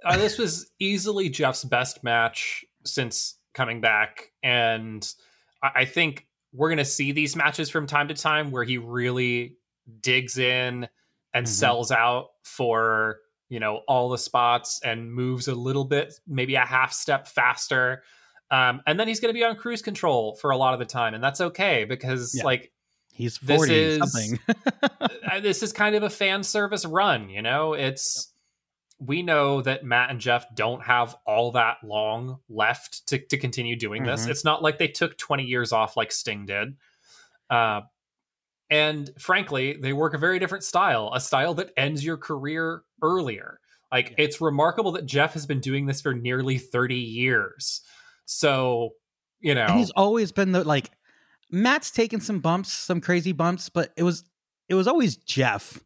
[0.06, 5.08] Uh, this was easily Jeff's best match since coming back, and
[5.62, 8.78] I, I think we're going to see these matches from time to time where he
[8.78, 9.56] really
[10.02, 10.88] digs in
[11.34, 11.50] and Mhm.
[11.50, 16.66] sells out for you know all the spots and moves a little bit, maybe a
[16.66, 18.04] half step faster.
[18.50, 20.86] Um, and then he's going to be on cruise control for a lot of the
[20.86, 22.44] time, and that's okay because Yeah.
[22.44, 22.72] like
[23.14, 24.40] He's forty This is- something.
[25.30, 27.74] uh, this is kind of a fan service run, you know?
[27.74, 28.31] It's
[29.04, 33.76] we know that Matt and Jeff don't have all that long left to, to continue
[33.76, 34.28] doing this.
[34.28, 34.30] Mhm.
[34.30, 36.76] It's not like they took 20 years off like Sting did.
[37.50, 37.82] Uh,
[38.70, 43.60] and frankly, they work a very different style, a style that ends your career earlier.
[43.92, 44.16] Like Yeah.
[44.26, 47.82] it's remarkable that Jeff has been doing this for nearly 30 years.
[48.26, 48.92] So,
[49.40, 50.92] you know, And he's always been the like
[51.50, 54.24] Matt's taken some bumps, some crazy bumps, but it was
[54.70, 55.84] it was always Jeff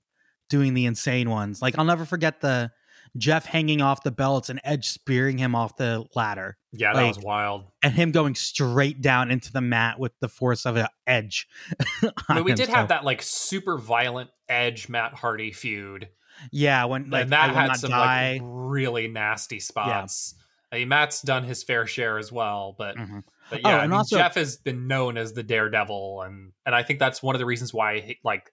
[0.50, 1.62] doing the insane ones.
[1.62, 2.72] Like I'll never forget the
[3.18, 7.16] Jeff hanging off the belts and Edge spearing him off the ladder yeah, that like-
[7.16, 7.64] was wild.
[7.82, 11.48] and him going straight down into the mat with the force of an edge.
[12.28, 16.10] I mean, we did have that like super violent Edge Matt Hardy feud.
[16.52, 18.34] Yeah, when like and that had some die.
[18.34, 20.36] like really nasty spots.
[20.72, 23.24] I mean, Matt's done his fair share as well, but Mhm.
[23.50, 26.76] but Oh, yeah, I mean, also- Jeff has been known as the Daredevil, and and
[26.76, 28.52] I think that's one of the reasons why he- like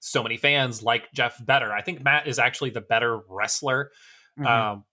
[0.00, 1.72] so many fans like Jeff better.
[1.72, 3.90] I think Matt is actually the better wrestler
[4.38, 4.46] Mhm.
[4.46, 4.84] um,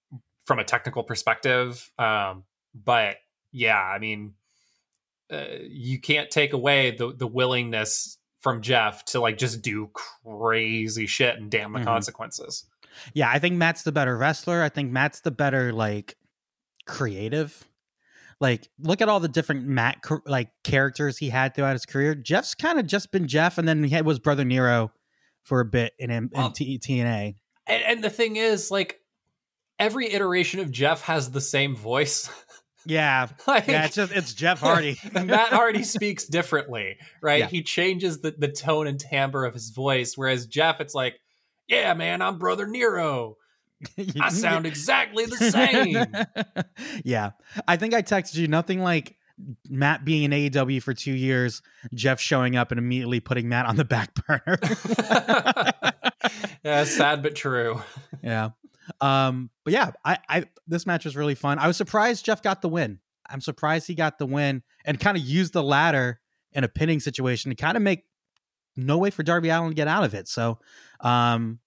[0.45, 1.89] from a technical perspective.
[1.97, 2.43] Um,
[2.75, 3.17] but
[3.51, 4.33] yeah, I mean,
[5.31, 9.89] uh, you can't take away the the willingness from Jeff to like just do
[10.23, 11.85] crazy shit and damn the Mhm.
[11.85, 12.65] consequences.
[13.13, 14.61] Yeah, I think Matt's the better wrestler.
[14.61, 16.15] I think Matt's the better like
[16.85, 17.67] creative.
[18.39, 22.13] Like, look at all the different Matt like characters he had throughout his career.
[22.13, 24.91] Jeff's kind of just been Jeff, and then he had, was Brother Nero
[25.47, 27.35] for a bit in, um, T- TNA.
[27.65, 28.99] And, and the thing is, like,
[29.79, 32.29] every iteration of Jeff has the same voice.
[32.89, 34.97] Yeah, like, yeah, it's just it's Jeff Hardy.
[35.11, 37.39] Matt Hardy speaks differently, right?
[37.39, 37.47] Yeah.
[37.47, 41.19] He changes the, the tone and timbre of his voice, whereas Jeff, it's like,
[41.67, 43.35] yeah, man, I'm Brother Nero.
[44.21, 46.05] I sound exactly the same.
[47.03, 47.31] yeah,
[47.67, 49.16] I think I texted you nothing like
[49.69, 51.61] Matt being in AEW for two years,
[51.93, 54.57] Jeff showing up and immediately putting Matt on the back burner.
[56.63, 57.81] yeah, sad but true.
[58.23, 58.49] yeah.
[59.01, 61.59] Um, but yeah, I, I this match was really fun.
[61.59, 62.99] I was surprised Jeff got the win.
[63.29, 66.19] I'm surprised he got the win and kind of used the ladder
[66.53, 68.05] in a pinning situation to kind of make
[68.75, 70.27] no way for Darby Allin to get out of it.
[70.27, 70.59] So
[71.01, 71.59] um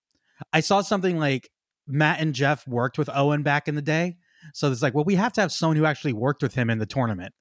[0.52, 1.50] I saw something like
[1.86, 4.16] Matt and Jeff worked with Owen back in the day.
[4.54, 6.78] So it's like, well, we have to have someone who actually worked with him in
[6.78, 7.34] the tournament,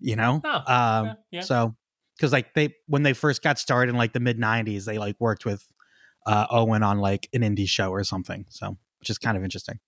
[0.00, 0.40] you know?
[0.44, 1.40] Oh, um yeah, yeah.
[1.40, 1.76] so
[2.16, 5.16] because like they when they first got started in like the mid 90s they like
[5.18, 5.66] worked with
[6.26, 9.78] uh owen on like an indie show or something so which is kind of interesting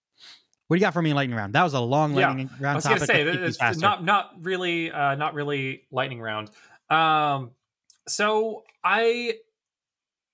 [0.66, 2.50] what do you got for me in lightning round that was a long Yeah, lightning
[2.58, 3.80] I round was gonna say Let's keep that these it's faster.
[3.80, 6.50] not not really uh not really lightning round.
[6.90, 7.50] Um
[8.08, 9.34] so I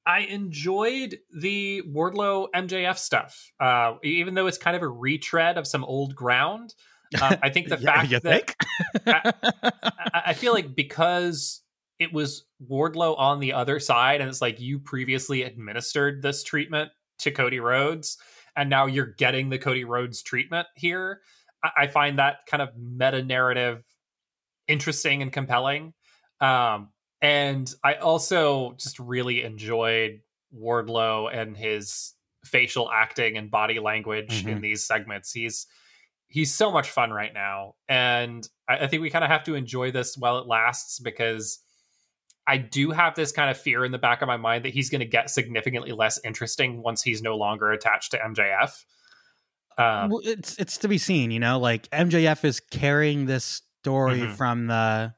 [0.07, 3.53] I enjoyed the Wardlow MJF stuff.
[3.61, 6.75] Uh even though it's kind of a retread of some old ground.
[7.20, 8.57] Um, I think the fact you that think?
[9.07, 11.62] I, I feel like because
[11.99, 16.90] it was Wardlow on the other side, and it's like you previously administered this treatment
[17.20, 18.16] to Cody Rhodes,
[18.57, 21.20] and now you're getting the Cody Rhodes treatment here.
[21.62, 23.83] I, I find that kind of meta narrative
[24.68, 25.92] interesting and compelling.
[26.40, 30.20] Um, and I also just really enjoyed
[30.57, 34.53] Wardlow and his facial acting and body language Mhm.
[34.53, 35.33] in these segments.
[35.33, 35.66] He's
[36.31, 39.55] he's so much fun right now, and I, I think we kind of have to
[39.55, 41.59] enjoy this while it lasts because
[42.47, 44.88] I do have this kind of fear in the back of my mind that he's
[44.90, 48.85] going to get significantly less interesting once he's no longer attached to MJF.
[49.79, 51.59] Um, well, it's it's to be seen, you know.
[51.59, 54.37] Like MJF is carrying this story Mhm.
[54.37, 55.14] from the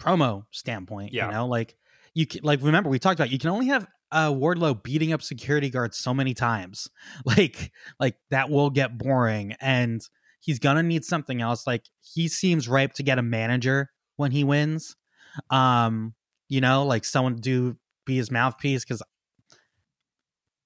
[0.00, 1.12] promo standpoint.
[1.12, 1.26] Yeah.
[1.26, 1.76] You know, like
[2.14, 5.22] you can, like remember we talked about you can only have uh, Wardlow beating up
[5.22, 6.88] security guards so many times.
[7.24, 10.00] Like like that will get boring, and
[10.40, 11.66] he's gonna need something else.
[11.66, 14.96] Like he seems ripe to get a manager when he wins.
[15.50, 16.14] Um,
[16.48, 19.02] you know, like someone do be his mouthpiece because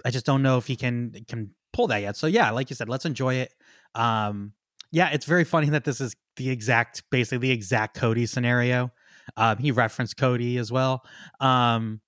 [0.05, 2.17] I just don't know if he can can pull that yet.
[2.17, 3.53] So yeah, like you said, let's enjoy it.
[3.95, 4.53] Um,
[4.93, 8.93] yeah, it's very funny that this is the exact, basically the exact Cody scenario.
[9.37, 11.03] Um, he referenced Cody as well.
[11.41, 12.01] Um,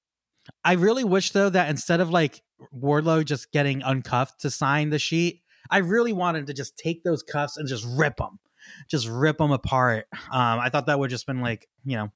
[0.66, 2.42] I really wish though that instead of like
[2.76, 7.22] Wardlow just getting uncuffed to sign the sheet, I really wanted to just take those
[7.22, 8.40] cuffs and just rip them,
[8.88, 10.06] just rip them apart.
[10.12, 12.10] Um, I thought that would just been like you know,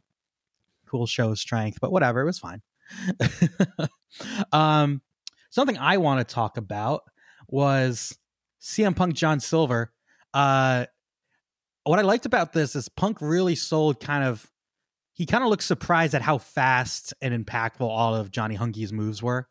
[0.86, 2.60] cool show of strength, but whatever, it was fine.
[4.52, 5.00] um,
[5.50, 7.02] something I want to talk about
[7.46, 8.18] was
[8.60, 9.92] CM Punk John Silver.
[10.34, 10.86] Uh,
[11.84, 14.50] what I liked about this is Punk really sold kind of.
[15.20, 19.22] He kind of looked surprised at how fast and impactful all of Johnny Hungee's moves
[19.22, 19.46] were.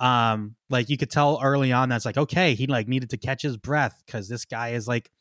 [0.00, 3.42] Um, like you could tell early on that's like okay, he like needed to catch
[3.42, 5.12] his breath because this guy is like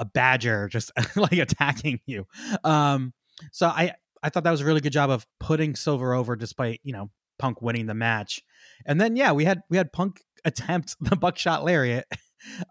[0.00, 2.26] a badger just like attacking you.
[2.64, 3.14] Um,
[3.52, 6.80] so I I thought that was a really good job of putting Silver over despite
[6.82, 8.42] you know Punk winning the match.
[8.84, 12.06] And then yeah, we had we had Punk attempt the buckshot lariat.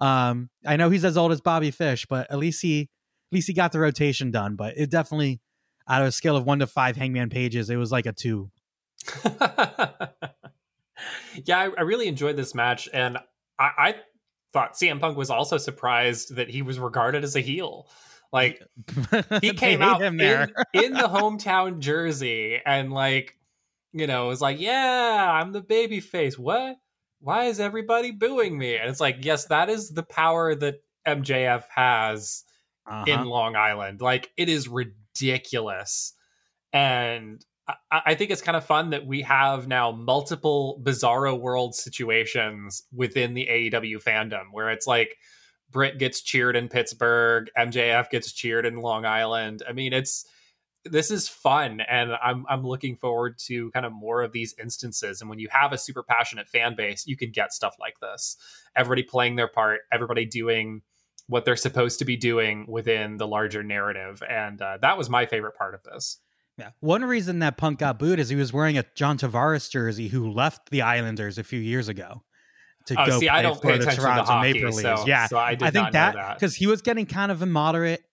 [0.02, 3.48] Um, I know he's as old as Bobby Fish, but at least he at least
[3.48, 4.58] he got the rotation done.
[4.58, 5.40] But it definitely
[5.88, 8.50] out of a scale of one to five Hangman pages, it was like a two.
[11.44, 13.18] yeah, I, I really enjoyed this match, and
[13.60, 13.96] I, I
[14.54, 17.88] thought CM Punk was also surprised that he was regarded as a heel.
[18.32, 18.62] Like
[19.42, 20.50] he came out in, there.
[20.74, 23.38] in the hometown jersey and like
[23.94, 26.76] you know was like yeah i'm the baby face what
[27.22, 30.76] why is everybody booing me and it's like yes that is the power that
[31.08, 32.44] mjf has
[32.86, 33.06] Uh-huh.
[33.08, 35.00] in long island like it is ridiculous
[36.74, 41.76] and I, I think it's kind of fun that we have now multiple bizarro world
[41.76, 45.18] situations within the aew fandom where it's like
[45.72, 49.64] Britt gets cheered in Pittsburgh, MJF gets cheered in Long Island.
[49.68, 50.26] I mean, it's
[50.86, 55.20] this is fun and I'm I'm looking forward to kind of more of these instances
[55.20, 58.38] and when you have a super passionate fan base, you can get stuff like this.
[58.76, 60.84] Everybody playing their part, everybody doing
[61.28, 65.26] what they're supposed to be doing within the larger narrative and uh, that was my
[65.26, 66.20] favorite part of this.
[66.58, 66.70] Yeah.
[66.80, 70.32] One reason that Punk got booed is he was wearing a John Tavares jersey who
[70.32, 72.24] left the Islanders a few years ago
[72.86, 74.70] to Oh, go see, play I don't for pay the attention to Toronto hockey, Maple
[74.70, 74.82] Leafs.
[74.82, 75.28] so, yeah.
[75.28, 78.04] so I did I think that because he was getting kind of a moderate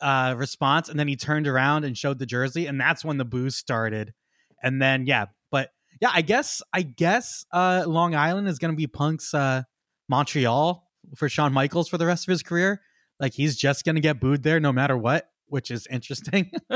[0.00, 3.24] uh, response, and then he turned around and showed the jersey, and that's when the
[3.24, 4.14] booze started.
[4.62, 8.76] And then yeah, but yeah, I guess I guess uh, Long Island is going to
[8.76, 9.62] be Punk's uh,
[10.08, 12.80] Montreal for Shawn Michaels for the rest of his career.
[13.18, 16.50] Like he's just going to get booed there no matter what, which is interesting.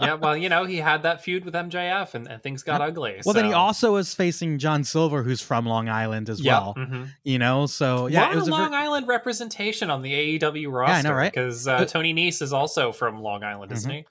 [0.00, 3.20] yeah, well, you know, he had that feud with MJF and, and things got ugly.
[3.24, 6.74] Well, then he also was facing John Silver, who's from Long Island as Yeah, well.
[6.78, 7.08] mhm.
[7.24, 10.70] You know, so yeah, yeah, it was a ver- Long Island representation on the AEW
[10.72, 10.92] roster.
[10.92, 11.32] Yeah, I know, right?
[11.32, 13.94] Because uh, Tony Nese is also from Long Island, isn't Mhm.
[13.94, 14.04] he?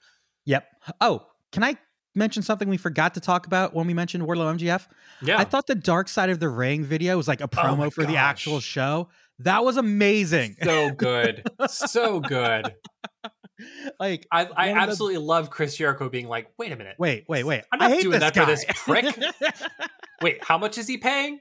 [0.46, 0.66] Yep.
[1.00, 1.76] Oh, can I
[2.14, 4.86] mention something we forgot to talk about when we mentioned Wardlow MJF?
[5.22, 5.38] Yeah.
[5.38, 8.04] I thought the Dark Side of the Ring video was like a promo Oh for
[8.04, 9.08] the actual show.
[9.40, 10.56] That was amazing.
[10.62, 12.74] so good, so good.
[13.98, 17.24] like, I, I of the- absolutely love Chris Jericho being like, "Wait a minute, wait,
[17.28, 17.62] wait, wait.
[17.72, 19.04] I'm I not hate doing that for this prick.
[20.22, 21.40] wait, how much is he paying?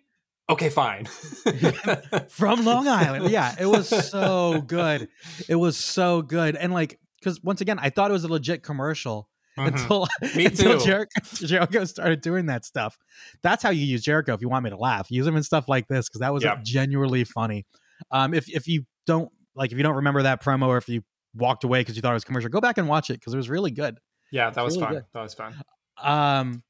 [0.49, 1.05] Okay, fine."
[2.29, 3.29] from Long Island.
[3.29, 5.07] Yeah, it was so good.
[5.47, 6.55] It was so good.
[6.55, 9.67] And like, because once again, I thought it was a legit commercial Mhm.
[9.67, 10.07] until,
[10.37, 10.85] Me until too.
[10.85, 11.11] Jericho,
[11.45, 12.97] Jericho started doing that stuff.
[13.43, 15.11] That's how you use Jericho if you want me to laugh.
[15.11, 16.63] Use him in stuff like this because that was Yep.
[16.63, 17.65] genuinely funny.
[18.11, 21.01] Um, if if you don't like, if you don't remember that promo or if you
[21.35, 23.37] walked away because you thought it was commercial, go back and watch it because it
[23.37, 23.97] was really good.
[24.31, 24.93] yeah, that was really fun.
[24.95, 25.03] good.
[25.13, 25.55] That was fun.
[26.01, 26.63] Um,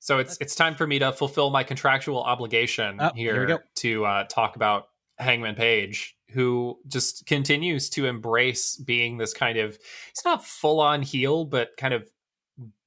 [0.00, 4.04] So it's it's time for me to fulfill my contractual obligation Oh, here here to
[4.06, 4.84] uh, talk about
[5.18, 9.76] Hangman Page, who just continues to embrace being this kind of
[10.10, 12.08] it's not full on heel, but kind of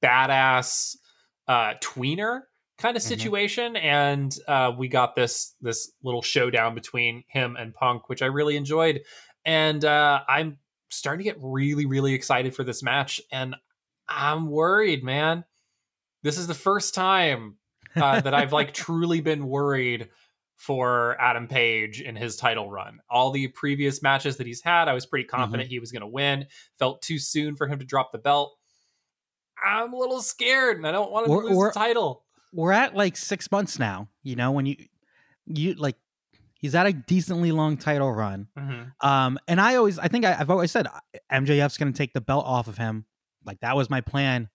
[0.02, 0.96] badass
[1.48, 2.40] uh, tweener
[2.82, 3.06] kind of Mhm.
[3.06, 8.26] situation, and uh, we got this this little showdown between him and Punk, which I
[8.26, 9.02] really enjoyed,
[9.44, 10.58] and uh, I'm
[10.90, 13.54] starting to get really really excited for this match, and
[14.08, 15.44] I'm worried, man.
[16.22, 17.56] This is the first time
[17.96, 20.10] uh, that I've like truly been worried
[20.56, 23.00] for Adam Page in his title run.
[23.10, 26.06] All the previous matches that he's had, I was pretty confident he was going to
[26.06, 26.46] win.
[26.78, 28.56] Felt too soon for him to drop the belt.
[29.64, 32.24] I'm a little scared, and I don't want him Or- to lose or- the title.
[32.52, 34.08] We're at like six months now.
[34.22, 34.76] You know when you
[35.46, 35.96] you like
[36.54, 38.46] he's at a decently long title run.
[38.56, 38.92] Mhm.
[39.00, 40.86] Um, and I always, I think I, I've always said
[41.30, 43.04] MJF's going to take the belt off of him.
[43.44, 44.48] Like that was my plan.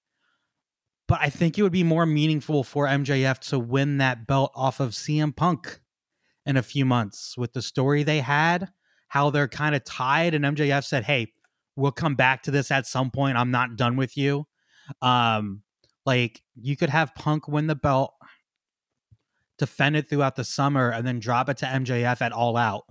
[1.09, 4.79] But I think it would be more meaningful for MJF to win that belt off
[4.79, 5.79] of CM Punk
[6.45, 8.69] in a few months with the story they had,
[9.09, 10.33] how they're kind of tied.
[10.33, 11.33] And MJF said, Hey,
[11.75, 13.37] we'll come back to this at some point.
[13.37, 14.47] I'm not done with you.
[15.01, 15.61] Um,
[16.07, 18.13] like you could have Punk win the belt,
[19.59, 22.85] defend it throughout the summer, and then drop it to MJF at All Out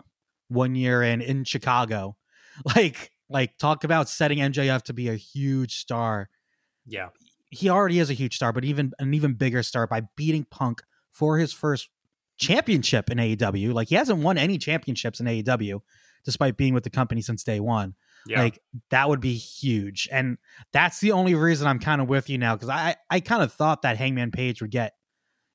[0.49, 2.17] one year in in Chicago.
[2.75, 6.31] Like like talk about setting MJF to be a huge star.
[6.87, 7.09] Yeah.
[7.51, 10.83] He already is a huge star, but even an even bigger star by beating Punk
[11.13, 11.91] for his first
[12.39, 13.75] championship in AEW.
[13.75, 15.81] Like he hasn't won any championships in AEW
[16.25, 17.95] despite being with the company since day 1.
[18.27, 18.43] Yeah.
[18.43, 18.59] Like
[18.91, 20.09] that would be huge.
[20.13, 20.39] And
[20.73, 23.53] that's the only reason I'm kind of with you now cuz I I kind of
[23.53, 24.93] thought that Hangman Page would get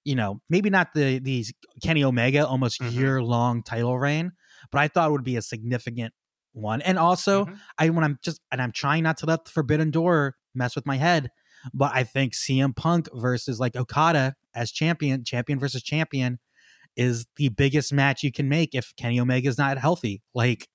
[0.05, 1.53] you know, maybe not the these
[1.83, 2.93] Kenny Omega almost Mhm.
[2.93, 4.31] year long title reign,
[4.71, 6.13] but I thought it would be a significant
[6.53, 6.81] one.
[6.81, 7.59] And also, Mhm.
[7.77, 10.85] I when I'm just and I'm trying not to let the Forbidden Door mess with
[10.87, 11.29] my head,
[11.73, 16.39] but I think CM Punk versus like Okada as champion, champion versus champion,
[16.97, 20.21] is the biggest match you can make if Kenny Omega is not healthy.
[20.35, 20.67] Like,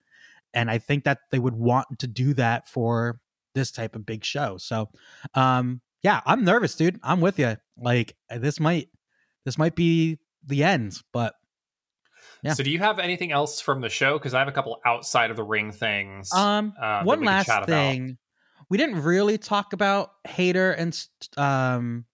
[0.54, 3.20] and I think that they would want to do that for
[3.54, 4.58] this type of big show.
[4.58, 4.90] So,
[5.34, 7.00] um, yeah, I'm nervous, dude.
[7.02, 7.56] I'm with you.
[7.76, 8.88] Like, this might
[9.44, 11.34] this might be the end, but
[12.42, 12.52] Yeah.
[12.52, 14.18] So, do you have anything else from the show?
[14.18, 16.32] Because I have a couple outside of the ring things.
[16.32, 17.66] Um, uh, one last about.
[17.66, 18.18] thing,
[18.68, 20.98] we didn't really talk about Hayter and
[21.36, 22.04] um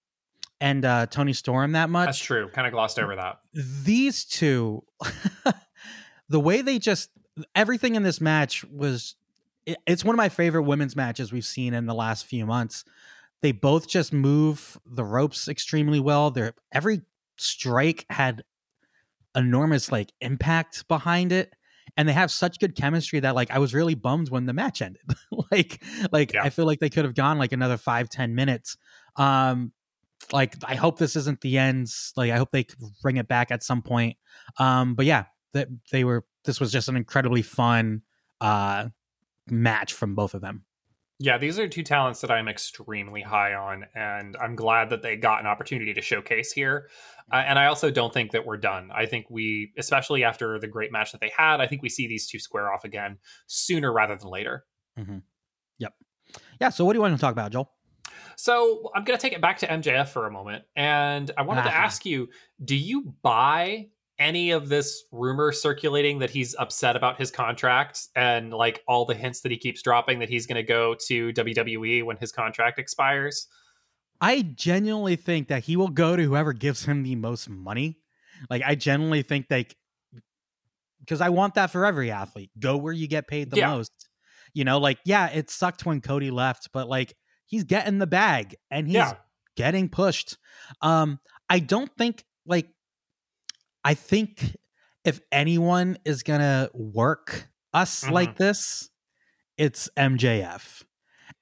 [0.60, 2.06] and uh Toni Storm that much.
[2.06, 2.48] That's true.
[2.48, 3.38] Kind of glossed over that.
[3.84, 4.84] These two,
[6.28, 7.10] the way they just
[7.54, 9.14] everything in this match was,
[9.66, 12.84] it- it's one of my favorite women's matches we've seen in the last few months.
[13.40, 16.30] They both just move the ropes extremely well.
[16.30, 17.02] They're every
[17.38, 18.44] strike had
[19.34, 21.54] enormous like impact behind it
[21.96, 24.82] and they have such good chemistry that like i was really bummed when the match
[24.82, 25.00] ended
[25.50, 26.42] like like Yeah.
[26.42, 28.76] i feel like they could have gone like another five ten minutes
[29.16, 29.72] um
[30.32, 33.50] like i hope this isn't the end like i hope they could bring it back
[33.50, 34.18] at some point
[34.58, 38.02] um but yeah that they were this was just an incredibly fun
[38.40, 38.88] uh
[39.48, 40.64] match from both of them
[41.18, 45.14] Yeah, these are two talents that I'm extremely high on, and I'm glad that they
[45.16, 46.88] got an opportunity to showcase here.
[47.32, 48.90] Uh, and I also don't think that we're done.
[48.92, 52.08] I think we, especially after the great match that they had, I think we see
[52.08, 54.64] these two square off again sooner rather than later.
[55.78, 55.92] Yep.
[56.60, 57.70] Yeah so what do you want to talk about joel
[58.36, 61.62] So I'm going to take it back to MJF for a moment, and I wanted
[61.64, 61.78] to Uh-huh.
[61.84, 62.28] ask you:
[62.64, 63.88] Do you buy
[64.22, 69.14] any of this rumor circulating that he's upset about his contract and like all the
[69.14, 72.78] hints that he keeps dropping that he's going to go to WWE when his contract
[72.78, 73.48] expires?
[74.20, 77.98] I genuinely think that he will go to whoever gives him the most money.
[78.48, 79.76] Like I genuinely think like
[81.00, 82.50] because I want that for every athlete.
[82.58, 83.68] Go where you get paid the Yeah.
[83.74, 83.90] most.
[84.54, 87.14] You know, like yeah, it sucked when Cody left, but like
[87.46, 89.14] he's getting the bag and he's Yeah.
[89.56, 90.36] getting pushed.
[90.80, 91.18] Um
[91.50, 92.68] I don't think like
[93.84, 94.56] I think
[95.04, 98.12] if anyone is going to work us Mhm.
[98.12, 98.90] like this,
[99.56, 100.84] it's MJF.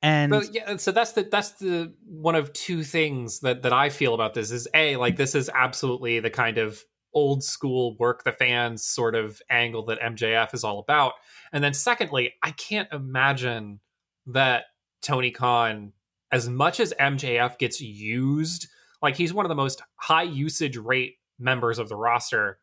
[0.02, 3.90] And But yeah, so that's the that's the one of two things that that I
[3.90, 6.82] feel about this is a like this is absolutely the kind of
[7.12, 11.14] old school work the fans sort of angle that MJF is all about,
[11.52, 13.80] and then secondly, I can't imagine
[14.26, 14.66] that
[15.02, 15.92] Tony Khan,
[16.30, 18.68] as much as MJF gets used,
[19.02, 22.58] like he's one of the most high usage rate members of the roster.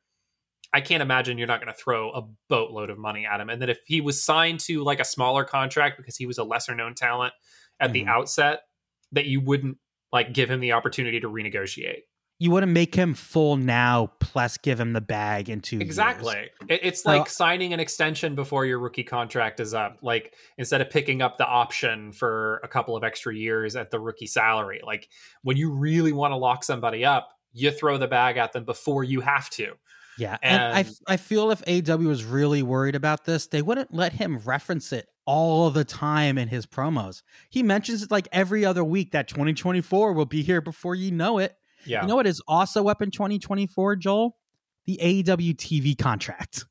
[0.74, 3.50] I can't imagine you're not going to throw a boatload of money at him.
[3.50, 6.44] And that if he was signed to like a smaller contract because he was a
[6.44, 7.34] lesser known talent
[7.80, 8.10] at the Mhm.
[8.10, 8.62] outset,
[9.14, 9.78] that you wouldn't
[10.12, 12.02] like give him the opportunity to renegotiate.
[12.40, 15.82] you wouldn't make him full now plus give him the bag in two years.
[15.88, 16.52] Exactly.
[16.70, 19.98] It, it's Well- like signing an extension before your rookie contract is up.
[20.04, 24.00] Like instead of picking up the option for a couple of extra years at the
[24.00, 25.10] rookie salary, like
[25.42, 29.04] when you really want to lock somebody up, you throw the bag at them before
[29.04, 29.74] you have to.
[30.18, 33.94] Yeah, and, I And- I feel if AEW was really worried about this, they wouldn't
[33.94, 37.22] let him reference it all the time in his promos.
[37.50, 41.38] He mentions it like every other week that 2024 will be here before you know
[41.38, 41.56] it.
[41.86, 42.02] Yeah.
[42.02, 44.38] You know what is also up in 2024, Joel?
[44.86, 46.66] The AEW TV contract,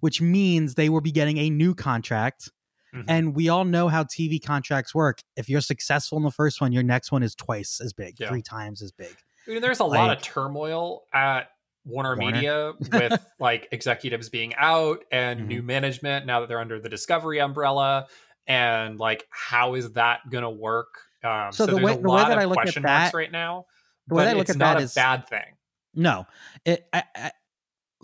[0.00, 2.50] which means they will be getting a new contract.
[2.94, 3.04] Mhm.
[3.08, 5.22] And we all know how TV contracts work.
[5.36, 8.28] If you're successful in the first one, your next one is twice as big, Yeah.
[8.28, 9.16] three times as big.
[9.50, 11.50] I mean, there's a lot of turmoil at
[11.84, 12.36] Warner, Warner.
[12.36, 15.46] Media with like executives being out and Mhm.
[15.46, 18.06] new management now that they're under the Discovery umbrella.
[18.46, 20.88] And like, how is that going to work?
[21.24, 22.62] Um, So so the there's way- a the way lot that of I look at
[22.62, 23.66] question marks that- right now.
[24.06, 25.56] the way but that I look it's at not that a is- bad thing.
[25.94, 26.26] No,
[26.64, 26.86] it.
[26.92, 27.32] I, I,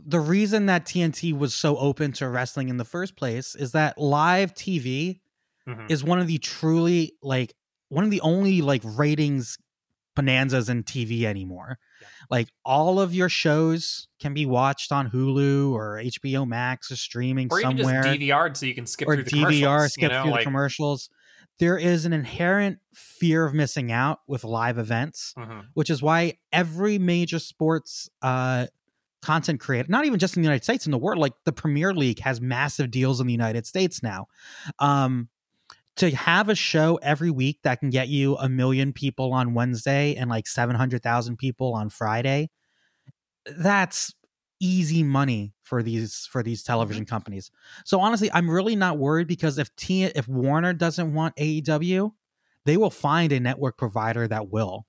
[0.04, 3.96] the reason that TNT was so open to wrestling in the first place is that
[3.98, 5.20] live TV
[5.68, 5.90] Mhm.
[5.90, 7.54] is one of the truly like
[7.88, 9.56] one of the only like ratings
[10.16, 11.78] bonanzas in TV anymore.
[12.00, 12.08] Yeah.
[12.30, 17.48] Like all of your shows can be watched on Hulu or HBO Max or streaming
[17.50, 20.02] Or even somewhere just DVR'd so you can skip or through the DVR commercials, skip
[20.02, 20.22] you know?
[20.22, 21.10] through like, the commercials.
[21.58, 25.66] There is an inherent fear of missing out with live events mhm.
[25.74, 28.66] which is why every major sports uh,
[29.22, 31.92] content creator, not even just in the United States, in the world, like the Premier
[31.92, 34.26] League has massive deals in the United States now.
[34.78, 35.28] Um,
[35.96, 40.14] to have a show every week that can get you a million people on Wednesday
[40.14, 42.50] and like 700,000 people on Friday,
[43.46, 44.14] that's
[44.60, 47.50] easy money for these for these television companies.
[47.84, 52.12] So honestly, I'm really not worried because if T if Warner doesn't want AEW,
[52.64, 54.86] they will find a network provider that will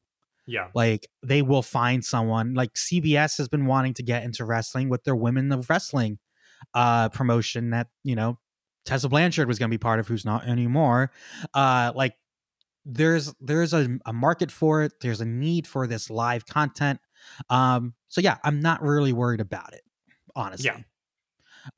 [0.48, 0.70] yeah.
[0.74, 5.04] like they will find someone like cbs has been wanting to get into wrestling with
[5.04, 6.18] their women of wrestling
[6.74, 8.40] uh promotion that you know
[8.88, 11.12] tessa blanchard was going to be part of who's not anymore
[11.54, 12.14] uh like
[12.86, 17.00] there's there's a, a market for it there's a need for this live content
[17.50, 19.82] um so yeah i'm not really worried about it
[20.36, 20.78] honestly Yeah.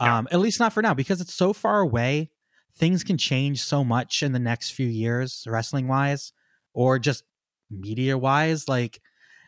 [0.02, 0.18] Yeah.
[0.18, 2.30] um at least not for now because it's so far away
[2.76, 6.32] things can change so much in the next few years wrestling wise
[6.74, 7.24] or just
[7.72, 9.02] media wise like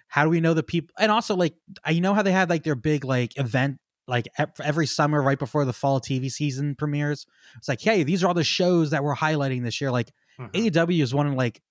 [0.07, 1.53] how do we know the people and also like
[1.85, 3.79] I know how they had like their big like event
[4.11, 4.27] like
[4.59, 7.25] every summer right before the fall TV season premieres
[7.57, 10.51] it's like hey these are all the shows that we're highlighting this year like Mhm.
[10.53, 11.61] AEW is one of like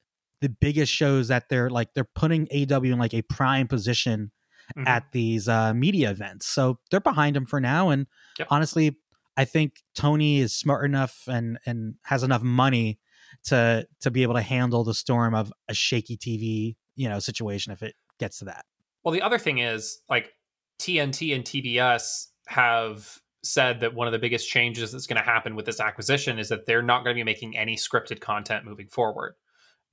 [0.40, 4.32] the biggest shows that they're like they're putting AEW in like a prime position
[4.76, 4.86] Mhm.
[4.88, 8.06] at these uh media events so they're behind him for now and
[8.38, 8.48] Yep.
[8.50, 8.96] honestly
[9.36, 12.98] I think Tony is smart enough and and has enough money
[13.44, 17.72] to to be able to handle the storm of a shaky TV, you know, situation
[17.72, 18.64] if it gets to that.
[19.02, 20.34] Well, the other thing is like
[20.78, 25.54] TNT and TBS have said that one of the biggest changes that's going to happen
[25.54, 28.88] with this acquisition is that they're not going to be making any scripted content moving
[28.88, 29.36] forward.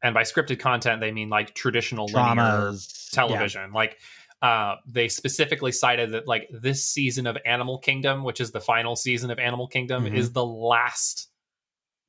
[0.01, 3.73] And by scripted content, they mean like traditional linear Dramas, television.
[3.73, 3.99] Like
[4.41, 8.95] uh, they specifically cited that like this season of Animal Kingdom, which is the final
[8.95, 10.15] season of Animal Kingdom, Mhm.
[10.15, 11.29] is the last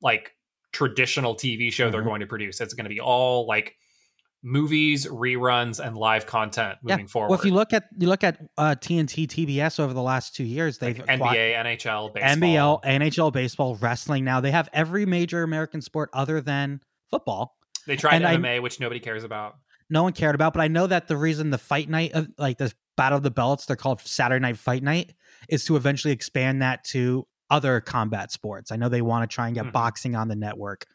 [0.01, 0.35] like
[0.71, 2.05] traditional TV show they're Mhm.
[2.05, 2.59] going to produce.
[2.59, 3.75] It's going to be all like
[4.41, 6.93] movies, reruns, and live content Yeah.
[6.95, 7.29] moving forward.
[7.29, 10.43] Well, if you look at you look at uh, TNT, TBS over the last two
[10.43, 12.81] years, they've like NBA, NHL, baseball.
[12.83, 14.23] NBA, NHL, baseball, wrestling.
[14.23, 16.81] Now they have every major American sport other than
[17.11, 17.57] football.
[17.87, 19.55] They tried and I- MMA, which nobody cares about.
[19.89, 22.59] No one cared about, but I know that the reason the fight night, of, like
[22.59, 25.15] the Battle of the Belts, they're called Saturday Night Fight Night,
[25.49, 28.71] is to eventually expand that to other combat sports.
[28.71, 29.71] I know they want to try and get Mhm.
[29.71, 30.85] boxing on the network,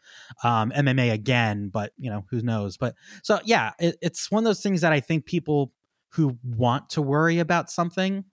[0.43, 2.77] um, MMA again, but you know who knows.
[2.77, 5.73] But so yeah, it, it's one of those things that I think people
[6.11, 8.25] who want to worry about something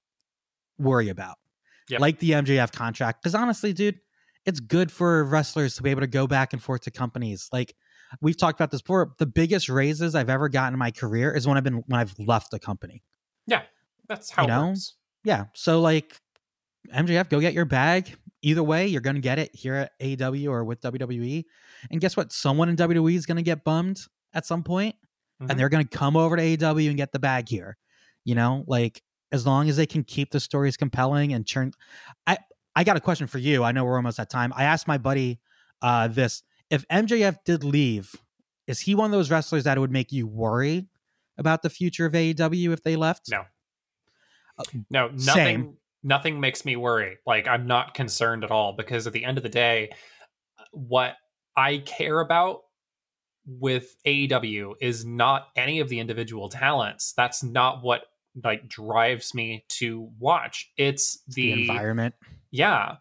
[0.77, 1.37] worry about,
[1.89, 1.99] Yep.
[2.01, 3.21] like the MJF contract.
[3.21, 3.99] Because honestly, dude,
[4.45, 7.47] it's good for wrestlers to be able to go back and forth to companies.
[7.51, 7.75] Like
[8.21, 9.13] we've talked about this before.
[9.19, 12.17] The biggest raises I've ever gotten in my career is when I've been when I've
[12.19, 13.03] left a company.
[13.47, 13.63] Yeah,
[14.07, 14.67] that's how You it know?
[14.69, 14.93] works.
[15.23, 15.45] Yeah.
[15.53, 16.19] So like
[16.93, 18.15] MJF, go get your bag.
[18.41, 21.45] Either way, you're gonna get it here at AEW or with WWE.
[21.91, 22.31] And guess what?
[22.31, 23.99] Someone in WWE is gonna get bummed
[24.33, 24.95] at some point,
[25.41, 25.51] Mhm.
[25.51, 27.77] and they're gonna come over to AEW and get the bag here.
[28.25, 31.71] You know, like as long as they can keep the stories compelling and churn.
[32.27, 32.37] I
[32.75, 33.63] I got a question for you.
[33.63, 34.51] I know we're almost at time.
[34.55, 35.39] I asked my buddy
[35.81, 38.15] uh this: if MJF did leave,
[38.67, 40.87] is he one of those wrestlers that would make you worry
[41.37, 43.29] about the future of AEW if they left?
[43.29, 43.43] No.
[44.89, 45.77] No, nothing Same.
[46.03, 47.17] Nothing makes me worry.
[47.25, 49.91] Like I'm not concerned at all because at the end of the day,
[50.71, 51.15] what
[51.55, 52.61] I care about
[53.45, 57.13] with AEW is not any of the individual talents.
[57.15, 58.03] That's not what
[58.43, 60.71] like drives me to watch.
[60.77, 62.15] It's The, the, environment.
[62.51, 62.95] yeah.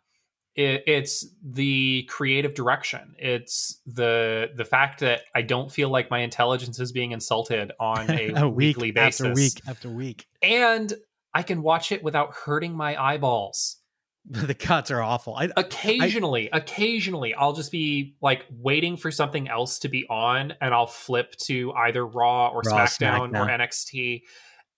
[0.57, 3.15] It, it's the creative direction.
[3.19, 8.11] It's the the fact that I don't feel like my intelligence is being insulted on
[8.11, 10.27] a, a week weekly basis after week after week.
[10.43, 10.93] and
[11.35, 13.77] I can watch it without hurting my eyeballs.
[14.31, 15.35] the cuts are awful.
[15.35, 20.55] I, occasionally, I, occasionally, I'll just be like waiting for something else to be on,
[20.61, 24.23] and I'll flip to either Raw or Raw, SmackDown, SmackDown, or NXT,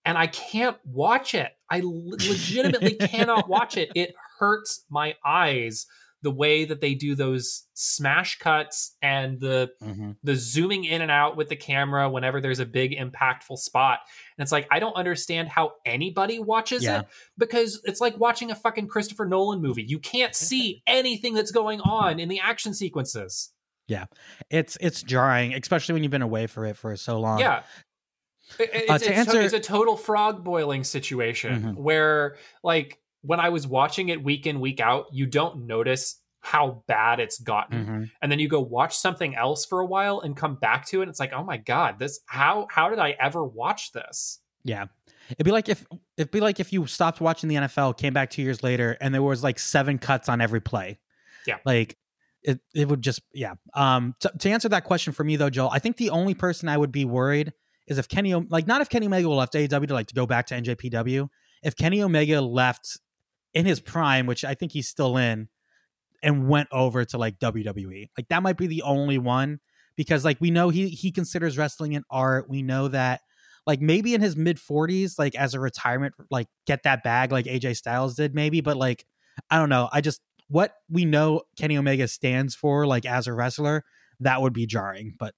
[0.04, 1.50] and I can't watch it.
[1.68, 3.90] I legitimately cannot watch it.
[3.94, 5.86] It hurts my eyes
[6.22, 10.12] the way that they do those smash cuts and the mm-hmm.
[10.22, 14.00] the zooming in and out with the camera whenever there's a big impactful spot.
[14.38, 17.00] And it's like i don't understand how anybody watches yeah.
[17.00, 17.06] it
[17.36, 19.82] because it's like watching a fucking christopher nolan movie.
[19.82, 23.50] You can't see anything that's going on in the action sequences.
[23.88, 24.06] Yeah.
[24.48, 27.40] It's it's jarring especially when you've been away for it for so long.
[27.40, 27.62] Yeah.
[28.58, 29.40] It's, uh, it's, answer...
[29.40, 31.82] it's a total frog boiling situation mm-hmm.
[31.82, 36.82] where like when I was watching it week in, week out, you don't notice how
[36.88, 37.84] bad it's gotten.
[37.84, 38.04] Mm-hmm.
[38.20, 41.04] And then you go watch something else for a while and come back to it.
[41.04, 44.40] And it's like, oh my God, this how how did I ever watch this?
[44.64, 44.86] Yeah.
[45.30, 48.30] It'd be like if it'd be like if you stopped watching the NFL, came back
[48.30, 50.98] two years later, and there was like seven cuts on every play.
[51.46, 51.58] Yeah.
[51.64, 51.96] Like
[52.42, 53.54] it it would just yeah.
[53.74, 56.68] Um to, to answer that question for me though, Joel, I think the only person
[56.68, 57.52] I would be worried
[57.86, 60.46] is if Kenny like not if Kenny Omega left AEW to like to go back
[60.46, 61.28] to NJPW.
[61.62, 62.98] If Kenny Omega left
[63.54, 65.48] in his prime, which I think he's still in,
[66.22, 68.08] and went over to like WWE.
[68.16, 69.60] Like that might be the only one
[69.96, 72.48] because like we know he he considers wrestling an art.
[72.48, 73.20] We know that
[73.66, 77.46] like maybe in his mid 40s like as a retirement like get that bag like
[77.46, 79.04] AJ Styles did maybe, but like
[79.50, 79.88] I don't know.
[79.92, 83.84] I just what we know Kenny Omega stands for like as a wrestler,
[84.20, 85.34] that would be jarring, but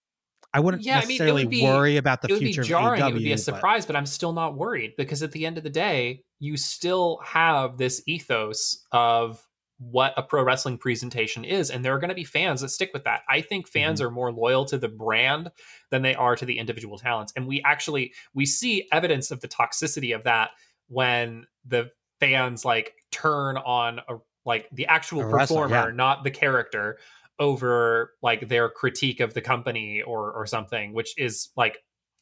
[0.54, 2.62] I wouldn't yeah, necessarily I mean, be, worry about the it would future.
[2.62, 3.04] Be jarring.
[3.04, 5.58] It would be a surprise, but, but I'm still not worried because at the end
[5.58, 9.44] of the day, you still have this ethos of
[9.78, 12.90] what a pro wrestling presentation is and there are going to be fans that stick
[12.94, 14.06] with that i think fans mm-hmm.
[14.06, 15.50] are more loyal to the brand
[15.90, 19.48] than they are to the individual talents and we actually we see evidence of the
[19.48, 20.50] toxicity of that
[20.86, 21.90] when the
[22.20, 24.14] fans like turn on a
[24.46, 25.94] like the actual a performer yeah.
[25.94, 26.98] not the character
[27.38, 31.78] over like their critique of the company or or something which is like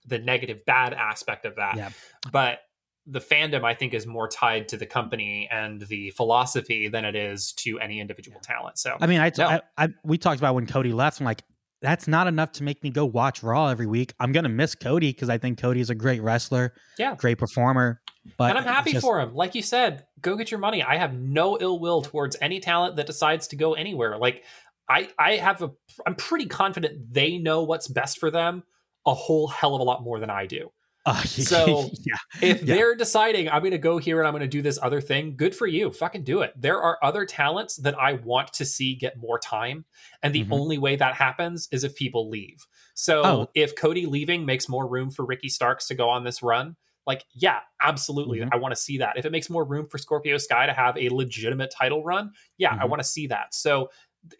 [0.06, 1.90] the negative bad aspect of that yeah.
[2.30, 2.60] but
[3.06, 7.16] the fandom I think is more tied to the company and the philosophy than it
[7.16, 8.78] is to any individual talent.
[8.78, 9.46] So I mean, I, no.
[9.46, 11.20] I, I, we talked about when Cody left.
[11.20, 11.42] I'm like,
[11.80, 14.14] that's not enough to make me go watch Raw every week.
[14.20, 18.00] I'm gonna miss Cody because I think Cody is a great wrestler, yeah, great performer.
[18.38, 19.34] But and I'm happy just, for him.
[19.34, 20.80] Like you said, go get your money.
[20.80, 24.16] I have no ill will towards any talent that decides to go anywhere.
[24.16, 24.44] Like
[24.92, 25.70] I, I have a,
[26.06, 28.62] I'm pretty confident they know what's best for them
[29.06, 30.70] a whole hell of a lot more than I do.
[31.04, 32.14] Uh, so yeah.
[32.40, 32.76] if yeah.
[32.76, 35.34] they're deciding I'm going to go here and I'm going to do this other thing,
[35.36, 35.90] good for you.
[35.90, 36.52] Fucking do it.
[36.56, 39.84] There are other talents that I want to see get more time,
[40.22, 40.52] and the mm-hmm.
[40.52, 42.64] only way that happens is if people leave.
[42.94, 43.50] So oh.
[43.52, 47.24] if Cody leaving makes more room for Ricky Starks to go on this run, like
[47.34, 48.50] yeah, absolutely, mm-hmm.
[48.52, 49.16] I want to see that.
[49.16, 52.70] If it makes more room for Scorpio Sky to have a legitimate title run, yeah,
[52.70, 52.82] mm-hmm.
[52.82, 53.54] I want to see that.
[53.54, 53.88] So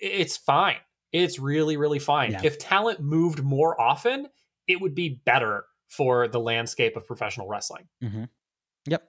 [0.00, 0.76] it's fine.
[1.12, 2.32] It's really really fine.
[2.32, 2.40] Yeah.
[2.44, 4.28] If talent moved more often,
[4.66, 7.88] it would be better for the landscape of professional wrestling.
[8.02, 8.24] Mm-hmm.
[8.86, 9.08] Yep.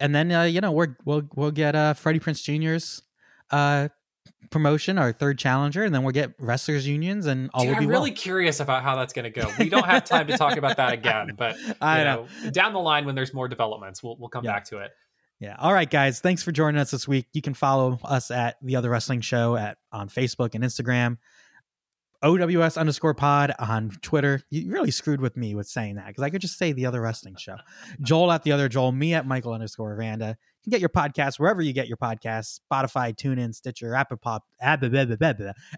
[0.00, 3.02] And then uh, you know we're we'll we'll get uh, Freddie Prinze Jr.'s
[3.50, 3.88] uh,
[4.50, 8.10] promotion, our third challenger, and then we'll get wrestlers unions, and all Dude, I'm really
[8.10, 8.16] well.
[8.16, 9.50] curious about how that's going to go.
[9.58, 12.26] We don't have time to talk about that again, but I know.
[12.42, 12.50] know.
[12.50, 14.52] down the line when there's more developments, we'll we'll come yeah.
[14.52, 14.92] back to it.
[15.42, 15.56] Yeah.
[15.58, 16.20] All right, guys.
[16.20, 17.26] Thanks for joining us this week.
[17.32, 21.18] You can follow us at the Other Wrestling Show at on Facebook and Instagram.
[22.22, 24.40] OWS underscore pod on Twitter.
[24.50, 27.00] You really screwed with me with saying that because I could just say the other
[27.00, 27.56] wrestling show.
[28.00, 30.36] Joel at the other Joel, me at Michael underscore Vanda.
[30.62, 34.44] You can get your podcast wherever you get your podcasts Spotify, TuneIn, Stitcher, Apple Pop,
[34.60, 34.90] Apple,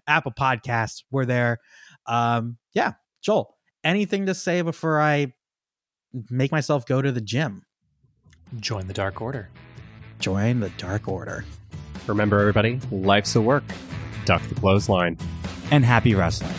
[0.05, 1.05] Apple Podcasts.
[1.09, 1.57] We're there.
[2.05, 2.91] Um, yeah.
[3.23, 5.33] Joel, anything to say before I
[6.29, 7.63] make myself go to the gym?
[8.59, 9.49] Join the Dark Order.
[10.19, 11.45] Join the Dark Order.
[12.07, 13.63] Remember, everybody, life's a work.
[14.25, 15.17] Duck the clothesline
[15.71, 16.53] and happy wrestling.